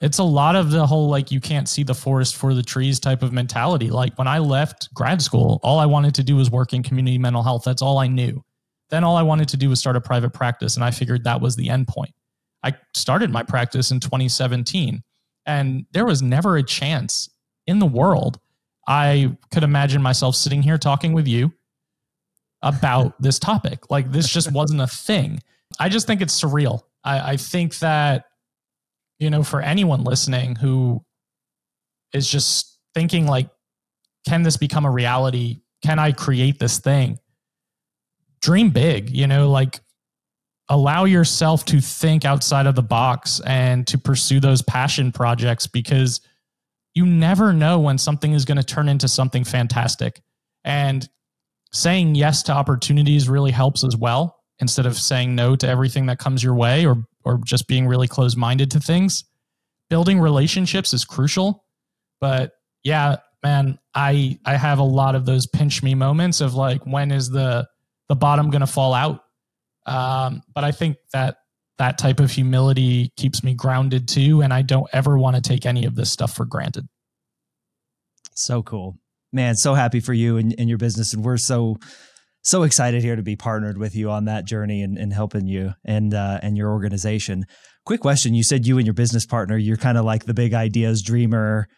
it's 0.00 0.18
a 0.18 0.24
lot 0.24 0.56
of 0.56 0.70
the 0.70 0.86
whole 0.86 1.08
like 1.08 1.30
you 1.30 1.40
can't 1.40 1.68
see 1.68 1.82
the 1.82 1.94
forest 1.94 2.36
for 2.36 2.54
the 2.54 2.62
trees 2.62 2.98
type 2.98 3.22
of 3.22 3.32
mentality 3.32 3.90
like 3.90 4.16
when 4.18 4.28
i 4.28 4.38
left 4.38 4.92
grad 4.94 5.20
school 5.20 5.60
all 5.62 5.78
i 5.78 5.86
wanted 5.86 6.14
to 6.14 6.22
do 6.22 6.36
was 6.36 6.50
work 6.50 6.72
in 6.72 6.82
community 6.82 7.18
mental 7.18 7.42
health 7.42 7.62
that's 7.64 7.82
all 7.82 7.98
i 7.98 8.06
knew 8.06 8.42
then 8.88 9.04
all 9.04 9.16
i 9.16 9.22
wanted 9.22 9.48
to 9.48 9.56
do 9.56 9.68
was 9.68 9.78
start 9.78 9.96
a 9.96 10.00
private 10.00 10.32
practice 10.32 10.76
and 10.76 10.84
i 10.84 10.90
figured 10.90 11.24
that 11.24 11.40
was 11.40 11.56
the 11.56 11.68
end 11.68 11.86
point 11.86 12.14
I 12.62 12.74
started 12.94 13.30
my 13.30 13.42
practice 13.42 13.90
in 13.90 14.00
2017, 14.00 15.02
and 15.46 15.86
there 15.92 16.04
was 16.04 16.22
never 16.22 16.56
a 16.56 16.62
chance 16.62 17.28
in 17.66 17.78
the 17.78 17.86
world 17.86 18.38
I 18.86 19.36
could 19.52 19.62
imagine 19.62 20.02
myself 20.02 20.34
sitting 20.34 20.62
here 20.62 20.78
talking 20.78 21.12
with 21.12 21.28
you 21.28 21.52
about 22.62 23.20
this 23.22 23.38
topic. 23.38 23.90
Like, 23.90 24.10
this 24.10 24.28
just 24.28 24.52
wasn't 24.52 24.80
a 24.80 24.86
thing. 24.86 25.40
I 25.78 25.88
just 25.88 26.06
think 26.06 26.20
it's 26.20 26.38
surreal. 26.38 26.82
I, 27.04 27.32
I 27.32 27.36
think 27.36 27.78
that, 27.78 28.24
you 29.20 29.30
know, 29.30 29.44
for 29.44 29.60
anyone 29.60 30.02
listening 30.02 30.56
who 30.56 31.04
is 32.12 32.28
just 32.28 32.78
thinking, 32.94 33.26
like, 33.26 33.48
can 34.26 34.42
this 34.42 34.56
become 34.56 34.84
a 34.84 34.90
reality? 34.90 35.60
Can 35.84 35.98
I 35.98 36.10
create 36.10 36.58
this 36.58 36.78
thing? 36.78 37.18
Dream 38.40 38.70
big, 38.70 39.10
you 39.10 39.26
know, 39.26 39.50
like 39.50 39.80
allow 40.70 41.04
yourself 41.04 41.64
to 41.66 41.80
think 41.80 42.24
outside 42.24 42.66
of 42.66 42.74
the 42.74 42.82
box 42.82 43.40
and 43.44 43.86
to 43.88 43.98
pursue 43.98 44.40
those 44.40 44.62
passion 44.62 45.12
projects 45.12 45.66
because 45.66 46.20
you 46.94 47.04
never 47.04 47.52
know 47.52 47.78
when 47.78 47.98
something 47.98 48.32
is 48.32 48.44
going 48.44 48.56
to 48.56 48.64
turn 48.64 48.88
into 48.88 49.08
something 49.08 49.44
fantastic. 49.44 50.20
And 50.64 51.08
saying 51.72 52.14
yes 52.14 52.42
to 52.44 52.52
opportunities 52.52 53.28
really 53.28 53.50
helps 53.50 53.84
as 53.84 53.96
well 53.96 54.38
instead 54.60 54.86
of 54.86 54.96
saying 54.96 55.34
no 55.34 55.56
to 55.56 55.68
everything 55.68 56.06
that 56.06 56.18
comes 56.18 56.42
your 56.42 56.54
way 56.54 56.86
or 56.86 57.04
or 57.24 57.38
just 57.44 57.66
being 57.68 57.86
really 57.86 58.08
closed-minded 58.08 58.70
to 58.72 58.80
things. 58.80 59.24
Building 59.88 60.20
relationships 60.20 60.92
is 60.94 61.04
crucial, 61.04 61.64
but 62.20 62.52
yeah, 62.84 63.16
man, 63.42 63.78
I 63.94 64.38
I 64.44 64.56
have 64.56 64.78
a 64.78 64.84
lot 64.84 65.14
of 65.14 65.26
those 65.26 65.46
pinch 65.46 65.82
me 65.82 65.94
moments 65.94 66.40
of 66.40 66.54
like 66.54 66.86
when 66.86 67.10
is 67.10 67.28
the 67.28 67.68
the 68.08 68.16
bottom 68.16 68.50
going 68.50 68.60
to 68.60 68.66
fall 68.66 68.94
out 68.94 69.24
um, 69.86 70.42
but 70.54 70.64
I 70.64 70.72
think 70.72 70.96
that 71.12 71.38
that 71.78 71.98
type 71.98 72.20
of 72.20 72.30
humility 72.30 73.12
keeps 73.16 73.42
me 73.42 73.54
grounded 73.54 74.06
too. 74.06 74.42
And 74.42 74.52
I 74.52 74.62
don't 74.62 74.88
ever 74.92 75.18
want 75.18 75.36
to 75.36 75.42
take 75.42 75.66
any 75.66 75.84
of 75.84 75.94
this 75.94 76.12
stuff 76.12 76.34
for 76.34 76.44
granted. 76.44 76.86
So 78.34 78.62
cool. 78.62 78.98
Man, 79.32 79.56
so 79.56 79.74
happy 79.74 80.00
for 80.00 80.12
you 80.12 80.36
and, 80.36 80.54
and 80.58 80.68
your 80.68 80.78
business. 80.78 81.14
And 81.14 81.24
we're 81.24 81.36
so, 81.36 81.76
so 82.42 82.62
excited 82.62 83.02
here 83.02 83.16
to 83.16 83.22
be 83.22 83.36
partnered 83.36 83.78
with 83.78 83.94
you 83.94 84.10
on 84.10 84.24
that 84.24 84.44
journey 84.44 84.82
and, 84.82 84.96
and 84.96 85.12
helping 85.12 85.46
you 85.46 85.74
and 85.84 86.14
uh, 86.14 86.38
and 86.42 86.56
your 86.56 86.70
organization. 86.70 87.44
Quick 87.84 88.00
question: 88.00 88.34
You 88.34 88.42
said 88.42 88.66
you 88.66 88.78
and 88.78 88.86
your 88.86 88.94
business 88.94 89.26
partner, 89.26 89.56
you're 89.56 89.76
kind 89.76 89.98
of 89.98 90.04
like 90.04 90.24
the 90.24 90.34
big 90.34 90.54
ideas 90.54 91.02
dreamer. 91.02 91.68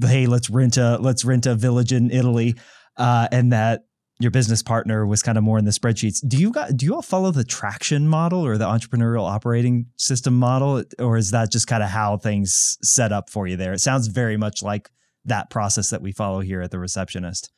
Hey, 0.00 0.26
let's 0.26 0.50
rent 0.50 0.76
a 0.76 0.98
let's 0.98 1.24
rent 1.24 1.46
a 1.46 1.54
village 1.54 1.92
in 1.92 2.10
Italy, 2.10 2.54
uh, 2.96 3.28
and 3.32 3.52
that 3.52 3.82
your 4.20 4.30
business 4.30 4.62
partner 4.62 5.04
was 5.04 5.22
kind 5.22 5.36
of 5.36 5.42
more 5.42 5.58
in 5.58 5.64
the 5.64 5.72
spreadsheets. 5.72 6.26
Do 6.26 6.36
you 6.36 6.52
got 6.52 6.76
do 6.76 6.86
you 6.86 6.94
all 6.94 7.02
follow 7.02 7.32
the 7.32 7.44
traction 7.44 8.06
model 8.06 8.46
or 8.46 8.56
the 8.56 8.66
entrepreneurial 8.66 9.28
operating 9.28 9.86
system 9.96 10.38
model, 10.38 10.84
or 10.98 11.16
is 11.16 11.32
that 11.32 11.50
just 11.50 11.66
kind 11.66 11.82
of 11.82 11.90
how 11.90 12.16
things 12.16 12.78
set 12.82 13.12
up 13.12 13.28
for 13.28 13.46
you 13.48 13.56
there? 13.56 13.72
It 13.72 13.80
sounds 13.80 14.06
very 14.06 14.36
much 14.36 14.62
like 14.62 14.88
that 15.24 15.50
process 15.50 15.90
that 15.90 16.02
we 16.02 16.12
follow 16.12 16.40
here 16.40 16.60
at 16.60 16.70
the 16.70 16.78
receptionist. 16.78 17.50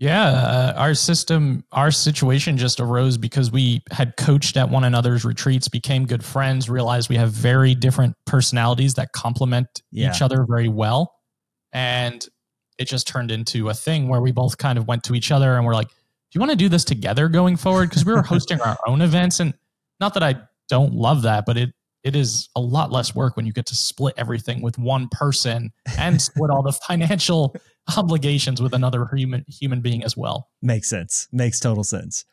Yeah, 0.00 0.28
uh, 0.28 0.74
our 0.76 0.94
system, 0.94 1.64
our 1.72 1.90
situation 1.90 2.56
just 2.56 2.78
arose 2.78 3.18
because 3.18 3.50
we 3.50 3.82
had 3.90 4.16
coached 4.16 4.56
at 4.56 4.70
one 4.70 4.84
another's 4.84 5.24
retreats, 5.24 5.66
became 5.68 6.06
good 6.06 6.24
friends, 6.24 6.70
realized 6.70 7.08
we 7.08 7.16
have 7.16 7.32
very 7.32 7.74
different 7.74 8.14
personalities 8.24 8.94
that 8.94 9.10
complement 9.12 9.66
yeah. 9.90 10.10
each 10.10 10.22
other 10.22 10.46
very 10.48 10.68
well. 10.68 11.12
And 11.72 12.24
it 12.78 12.86
just 12.86 13.08
turned 13.08 13.32
into 13.32 13.70
a 13.70 13.74
thing 13.74 14.08
where 14.08 14.20
we 14.20 14.30
both 14.30 14.56
kind 14.56 14.78
of 14.78 14.86
went 14.86 15.02
to 15.04 15.14
each 15.14 15.32
other 15.32 15.56
and 15.56 15.66
we're 15.66 15.74
like, 15.74 15.88
do 15.88 15.94
you 16.34 16.40
want 16.40 16.52
to 16.52 16.56
do 16.56 16.68
this 16.68 16.84
together 16.84 17.28
going 17.28 17.56
forward? 17.56 17.88
Because 17.88 18.04
we 18.04 18.12
were 18.12 18.22
hosting 18.22 18.60
our 18.60 18.78
own 18.86 19.02
events. 19.02 19.40
And 19.40 19.52
not 19.98 20.14
that 20.14 20.22
I 20.22 20.36
don't 20.68 20.92
love 20.92 21.22
that, 21.22 21.44
but 21.44 21.56
it 21.56 21.70
it 22.04 22.14
is 22.14 22.48
a 22.54 22.60
lot 22.60 22.92
less 22.92 23.14
work 23.14 23.36
when 23.36 23.44
you 23.44 23.52
get 23.52 23.66
to 23.66 23.74
split 23.74 24.14
everything 24.16 24.62
with 24.62 24.78
one 24.78 25.08
person 25.10 25.70
and 25.98 26.22
split 26.22 26.50
all 26.50 26.62
the 26.62 26.72
financial 26.72 27.54
obligations 27.96 28.60
with 28.60 28.74
another 28.74 29.06
human 29.14 29.44
human 29.48 29.80
being 29.80 30.04
as 30.04 30.16
well. 30.16 30.48
Makes 30.62 30.88
sense. 30.88 31.28
Makes 31.32 31.60
total 31.60 31.84
sense. 31.84 32.24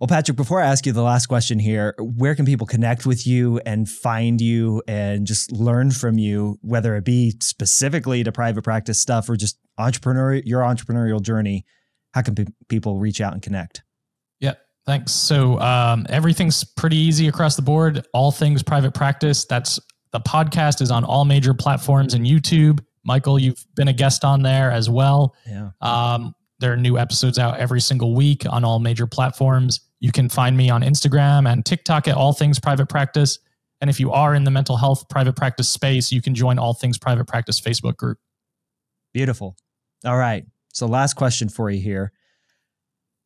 Well, 0.00 0.06
Patrick, 0.06 0.36
before 0.36 0.60
I 0.60 0.66
ask 0.66 0.86
you 0.86 0.92
the 0.92 1.02
last 1.02 1.26
question 1.26 1.58
here, 1.58 1.94
where 1.98 2.36
can 2.36 2.46
people 2.46 2.68
connect 2.68 3.04
with 3.04 3.26
you 3.26 3.58
and 3.66 3.88
find 3.88 4.40
you 4.40 4.80
and 4.86 5.26
just 5.26 5.50
learn 5.50 5.90
from 5.90 6.18
you, 6.18 6.56
whether 6.62 6.94
it 6.94 7.04
be 7.04 7.34
specifically 7.40 8.22
to 8.22 8.30
private 8.30 8.62
practice 8.62 9.00
stuff 9.00 9.28
or 9.28 9.36
just 9.36 9.58
entrepreneur 9.76 10.34
your 10.34 10.60
entrepreneurial 10.60 11.20
journey? 11.20 11.66
How 12.14 12.22
can 12.22 12.36
people 12.68 13.00
reach 13.00 13.20
out 13.20 13.32
and 13.32 13.42
connect? 13.42 13.82
Yeah, 14.38 14.54
thanks. 14.86 15.12
So 15.12 15.58
um, 15.58 16.06
everything's 16.08 16.62
pretty 16.62 16.96
easy 16.96 17.26
across 17.26 17.56
the 17.56 17.62
board. 17.62 18.06
All 18.14 18.30
things 18.30 18.62
private 18.62 18.94
practice. 18.94 19.46
That's 19.46 19.80
the 20.12 20.20
podcast 20.20 20.80
is 20.80 20.92
on 20.92 21.04
all 21.04 21.24
major 21.24 21.54
platforms 21.54 22.14
and 22.14 22.24
YouTube. 22.24 22.80
Michael, 23.08 23.38
you've 23.38 23.64
been 23.74 23.88
a 23.88 23.92
guest 23.94 24.22
on 24.22 24.42
there 24.42 24.70
as 24.70 24.90
well. 24.90 25.34
Yeah. 25.46 25.70
Um, 25.80 26.34
there 26.60 26.72
are 26.74 26.76
new 26.76 26.98
episodes 26.98 27.38
out 27.38 27.58
every 27.58 27.80
single 27.80 28.14
week 28.14 28.44
on 28.48 28.64
all 28.64 28.78
major 28.80 29.06
platforms. 29.06 29.80
You 30.00 30.12
can 30.12 30.28
find 30.28 30.56
me 30.56 30.68
on 30.68 30.82
Instagram 30.82 31.50
and 31.50 31.64
TikTok 31.64 32.06
at 32.06 32.16
All 32.16 32.34
Things 32.34 32.60
Private 32.60 32.90
Practice. 32.90 33.38
And 33.80 33.88
if 33.88 33.98
you 33.98 34.12
are 34.12 34.34
in 34.34 34.44
the 34.44 34.50
mental 34.50 34.76
health 34.76 35.08
private 35.08 35.36
practice 35.36 35.70
space, 35.70 36.12
you 36.12 36.20
can 36.20 36.34
join 36.34 36.58
All 36.58 36.74
Things 36.74 36.98
Private 36.98 37.26
Practice 37.26 37.58
Facebook 37.58 37.96
group. 37.96 38.18
Beautiful. 39.14 39.56
All 40.04 40.18
right. 40.18 40.44
So, 40.74 40.86
last 40.86 41.14
question 41.14 41.48
for 41.48 41.70
you 41.70 41.80
here. 41.80 42.12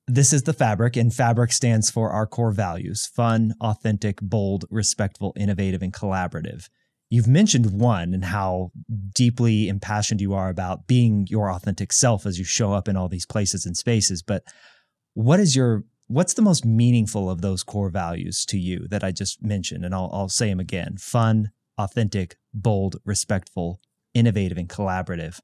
This 0.07 0.33
is 0.33 0.45
the 0.45 0.53
fabric, 0.53 0.97
and 0.97 1.13
fabric 1.13 1.53
stands 1.53 1.91
for 1.91 2.11
our 2.11 2.27
core 2.27 2.53
values 2.53 3.07
fun, 3.07 3.55
authentic, 3.61 4.21
bold, 4.21 4.65
respectful, 4.71 5.33
innovative, 5.37 5.83
and 5.83 5.93
collaborative. 5.93 6.69
You've 7.13 7.29
mentioned 7.29 7.79
one 7.79 8.15
and 8.15 8.25
how 8.25 8.73
deeply 9.15 9.69
impassioned 9.69 10.23
you 10.23 10.33
are 10.33 10.49
about 10.49 10.87
being 10.87 11.27
your 11.29 11.53
authentic 11.53 11.93
self 11.93 12.25
as 12.25 12.39
you 12.39 12.45
show 12.47 12.73
up 12.73 12.89
in 12.89 12.97
all 12.97 13.11
these 13.11 13.27
places 13.27 13.67
and 13.67 13.77
spaces. 13.77 14.23
But 14.23 14.45
what 15.13 15.39
is 15.39 15.55
your 15.55 15.85
what's 16.07 16.33
the 16.33 16.41
most 16.41 16.65
meaningful 16.65 17.29
of 17.29 17.43
those 17.43 17.63
core 17.63 17.91
values 17.91 18.47
to 18.47 18.59
you 18.59 18.89
that 18.89 19.05
I 19.05 19.13
just 19.13 19.43
mentioned? 19.43 19.85
And 19.85 19.95
I'll, 19.95 20.09
I'll 20.11 20.31
say 20.31 20.49
them 20.49 20.59
again 20.59 20.97
fun, 20.97 21.51
authentic, 21.77 22.39
bold, 22.55 22.97
respectful, 23.05 23.83
innovative, 24.15 24.57
and 24.57 24.71
collaborative. 24.71 25.39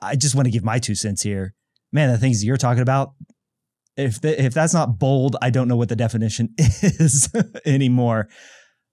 I 0.00 0.16
just 0.16 0.34
want 0.34 0.46
to 0.46 0.50
give 0.50 0.64
my 0.64 0.78
two 0.78 0.94
cents 0.94 1.20
here. 1.20 1.52
Man, 1.92 2.10
the 2.10 2.16
things 2.16 2.42
you're 2.42 2.56
talking 2.56 2.80
about, 2.80 3.12
if 3.98 4.18
the, 4.22 4.42
if 4.42 4.54
that's 4.54 4.72
not 4.72 4.98
bold, 4.98 5.36
I 5.42 5.50
don't 5.50 5.68
know 5.68 5.76
what 5.76 5.90
the 5.90 5.96
definition 5.96 6.54
is 6.58 7.28
anymore. 7.66 8.30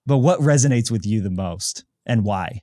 But 0.07 0.17
what 0.19 0.39
resonates 0.39 0.89
with 0.89 1.05
you 1.05 1.21
the 1.21 1.29
most 1.29 1.83
and 2.05 2.23
why? 2.23 2.61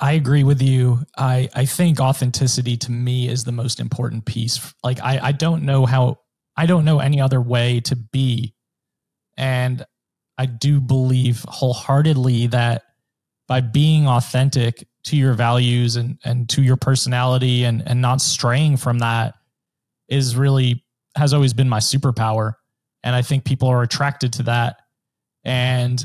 I 0.00 0.12
agree 0.12 0.42
with 0.42 0.60
you. 0.60 1.00
I, 1.16 1.48
I 1.54 1.66
think 1.66 2.00
authenticity 2.00 2.76
to 2.78 2.90
me 2.90 3.28
is 3.28 3.44
the 3.44 3.52
most 3.52 3.78
important 3.78 4.24
piece. 4.24 4.74
Like 4.82 4.98
I, 5.00 5.20
I 5.22 5.32
don't 5.32 5.62
know 5.62 5.86
how 5.86 6.18
I 6.56 6.66
don't 6.66 6.84
know 6.84 7.00
any 7.00 7.20
other 7.20 7.40
way 7.40 7.80
to 7.80 7.96
be. 7.96 8.54
And 9.36 9.84
I 10.38 10.46
do 10.46 10.80
believe 10.80 11.44
wholeheartedly 11.48 12.48
that 12.48 12.82
by 13.46 13.60
being 13.60 14.08
authentic 14.08 14.86
to 15.04 15.16
your 15.16 15.34
values 15.34 15.96
and, 15.96 16.18
and 16.24 16.48
to 16.48 16.62
your 16.62 16.76
personality 16.76 17.64
and, 17.64 17.82
and 17.86 18.00
not 18.00 18.20
straying 18.20 18.78
from 18.78 19.00
that 19.00 19.34
is 20.08 20.34
really 20.36 20.84
has 21.16 21.34
always 21.34 21.52
been 21.52 21.68
my 21.68 21.78
superpower. 21.78 22.54
And 23.02 23.14
I 23.14 23.22
think 23.22 23.44
people 23.44 23.68
are 23.68 23.82
attracted 23.82 24.32
to 24.34 24.44
that 24.44 24.76
and 25.44 26.04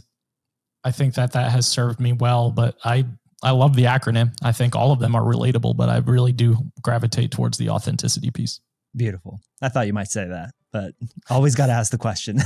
I 0.83 0.91
think 0.91 1.15
that 1.15 1.33
that 1.33 1.51
has 1.51 1.67
served 1.67 1.99
me 1.99 2.13
well. 2.13 2.51
But 2.51 2.75
I 2.83 3.05
I 3.43 3.51
love 3.51 3.75
the 3.75 3.85
acronym. 3.85 4.33
I 4.43 4.51
think 4.51 4.75
all 4.75 4.91
of 4.91 4.99
them 4.99 5.15
are 5.15 5.23
relatable, 5.23 5.77
but 5.77 5.89
I 5.89 5.97
really 5.97 6.33
do 6.33 6.57
gravitate 6.81 7.31
towards 7.31 7.57
the 7.57 7.69
authenticity 7.69 8.31
piece. 8.31 8.59
Beautiful. 8.95 9.39
I 9.61 9.69
thought 9.69 9.87
you 9.87 9.93
might 9.93 10.09
say 10.09 10.27
that, 10.27 10.51
but 10.73 10.93
always 11.29 11.55
got 11.55 11.67
to 11.67 11.73
ask 11.73 11.91
the 11.91 11.97
question. 11.97 12.39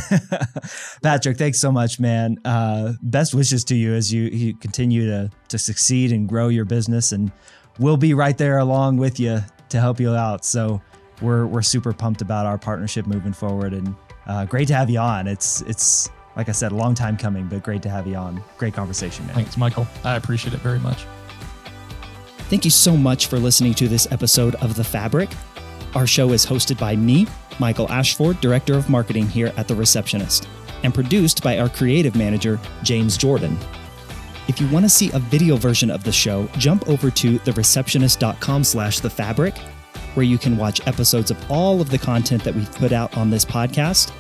Patrick, 1.04 1.38
thanks 1.38 1.60
so 1.60 1.72
much, 1.72 2.00
man. 2.00 2.38
Uh, 2.46 2.94
best 3.02 3.34
wishes 3.34 3.64
to 3.66 3.76
you 3.76 3.94
as 3.94 4.14
you, 4.14 4.24
you 4.24 4.56
continue 4.56 5.08
to 5.08 5.30
to 5.50 5.58
succeed 5.58 6.12
and 6.12 6.28
grow 6.28 6.50
your 6.50 6.66
business, 6.66 7.12
and 7.12 7.32
we'll 7.80 7.98
be 7.98 8.14
right 8.14 8.38
there 8.38 8.60
along 8.60 8.98
with 8.98 9.20
you 9.20 9.40
to 9.70 9.80
help 9.80 10.00
you 10.00 10.14
out. 10.14 10.46
So 10.46 10.82
we're 11.22 11.46
we're 11.46 11.62
super 11.62 11.94
pumped 11.94 12.22
about 12.22 12.46
our 12.46 12.58
partnership 12.58 13.08
moving 13.08 13.34
forward, 13.34 13.74
and 13.74 13.96
uh, 14.28 14.46
great 14.46 14.68
to 14.68 14.76
have 14.76 14.90
you 14.90 15.00
on. 15.00 15.28
It's 15.28 15.62
it's 15.62 16.10
like 16.36 16.50
I 16.50 16.52
said, 16.52 16.72
a 16.72 16.76
long 16.76 16.96
time 16.96 17.18
coming, 17.18 17.48
but 17.48 17.64
great 17.64 17.82
to 17.84 17.90
have 17.90 18.08
you 18.08 18.16
on. 18.16 18.44
Great 18.58 18.74
conversation, 18.74 19.26
man. 19.28 19.36
Thanks, 19.36 19.58
Michael. 19.58 19.88
I 20.04 20.16
appreciate 20.16 20.54
it 20.54 20.60
very 20.62 20.80
much. 20.80 21.06
Thank 22.50 22.66
you 22.66 22.72
so 22.72 22.96
much 22.96 23.28
for 23.28 23.40
listening 23.40 23.74
to 23.76 23.88
this 23.88 24.12
episode 24.12 24.56
of 24.56 24.76
The 24.76 24.84
Fabric. 24.84 25.30
Our 25.96 26.08
show 26.08 26.32
is 26.32 26.46
hosted 26.46 26.80
by 26.80 26.96
me, 26.96 27.28
Michael 27.60 27.90
Ashford, 27.90 28.42
Director 28.42 28.74
of 28.74 28.90
Marketing 28.90 29.28
here 29.28 29.54
at 29.58 29.68
The 29.68 29.76
Receptionist, 29.76 30.48
and 30.84 30.94
produced 30.94 31.44
by 31.44 31.60
our 31.60 31.70
creative 31.70 32.16
manager, 32.16 32.60
James 32.82 33.18
Jordan. 33.18 33.58
If 34.48 34.60
you 34.60 34.68
want 34.70 34.86
to 34.86 34.90
see 34.90 35.10
a 35.14 35.20
video 35.20 35.56
version 35.56 35.90
of 35.90 36.04
the 36.04 36.12
show, 36.12 36.48
jump 36.58 36.88
over 36.90 37.10
to 37.12 37.40
thereceptionist.com 37.40 38.64
slash 38.64 39.00
the 39.00 39.10
fabric, 39.10 39.58
where 40.16 40.26
you 40.26 40.38
can 40.38 40.58
watch 40.58 40.86
episodes 40.86 41.32
of 41.32 41.52
all 41.52 41.80
of 41.80 41.90
the 41.90 41.98
content 41.98 42.44
that 42.44 42.54
we've 42.54 42.72
put 42.74 42.92
out 42.92 43.16
on 43.18 43.30
this 43.30 43.46
podcast. 43.46 44.12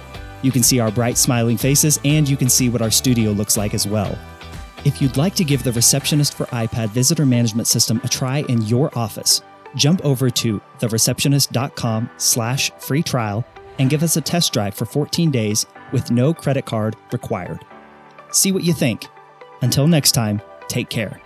You 0.44 0.52
can 0.52 0.62
see 0.62 0.80
our 0.80 0.92
bright 0.92 1.18
smiling 1.18 1.58
faces 1.58 2.00
and 2.06 2.30
you 2.30 2.38
can 2.38 2.50
see 2.50 2.70
what 2.70 2.84
our 2.84 2.92
studio 2.92 3.32
looks 3.32 3.58
like 3.58 3.74
as 3.74 3.88
well. 3.88 4.16
If 4.86 5.02
you'd 5.02 5.18
like 5.18 5.34
to 5.36 5.44
give 5.44 5.64
the 5.64 5.72
Receptionist 5.72 6.36
for 6.36 6.46
iPad 6.48 6.90
visitor 6.90 7.26
management 7.26 7.68
system 7.68 8.00
a 8.04 8.08
try 8.08 8.40
in 8.44 8.62
your 8.64 8.96
office, 8.98 9.42
jump 9.76 10.04
over 10.06 10.30
to 10.30 10.62
thereceptionist.com 10.80 12.10
slash 12.18 12.72
free 12.78 13.02
trial 13.02 13.44
and 13.80 13.90
give 13.90 14.04
us 14.04 14.18
a 14.18 14.22
test 14.22 14.54
drive 14.54 14.76
for 14.76 14.86
14 14.86 15.32
days 15.32 15.66
with 15.92 16.12
no 16.12 16.34
credit 16.34 16.66
card 16.66 16.96
required. 17.12 17.66
See 18.32 18.52
what 18.52 18.64
you 18.64 18.74
think. 18.74 19.08
Until 19.62 19.88
next 19.88 20.12
time, 20.12 20.42
take 20.68 20.90
care. 20.90 21.23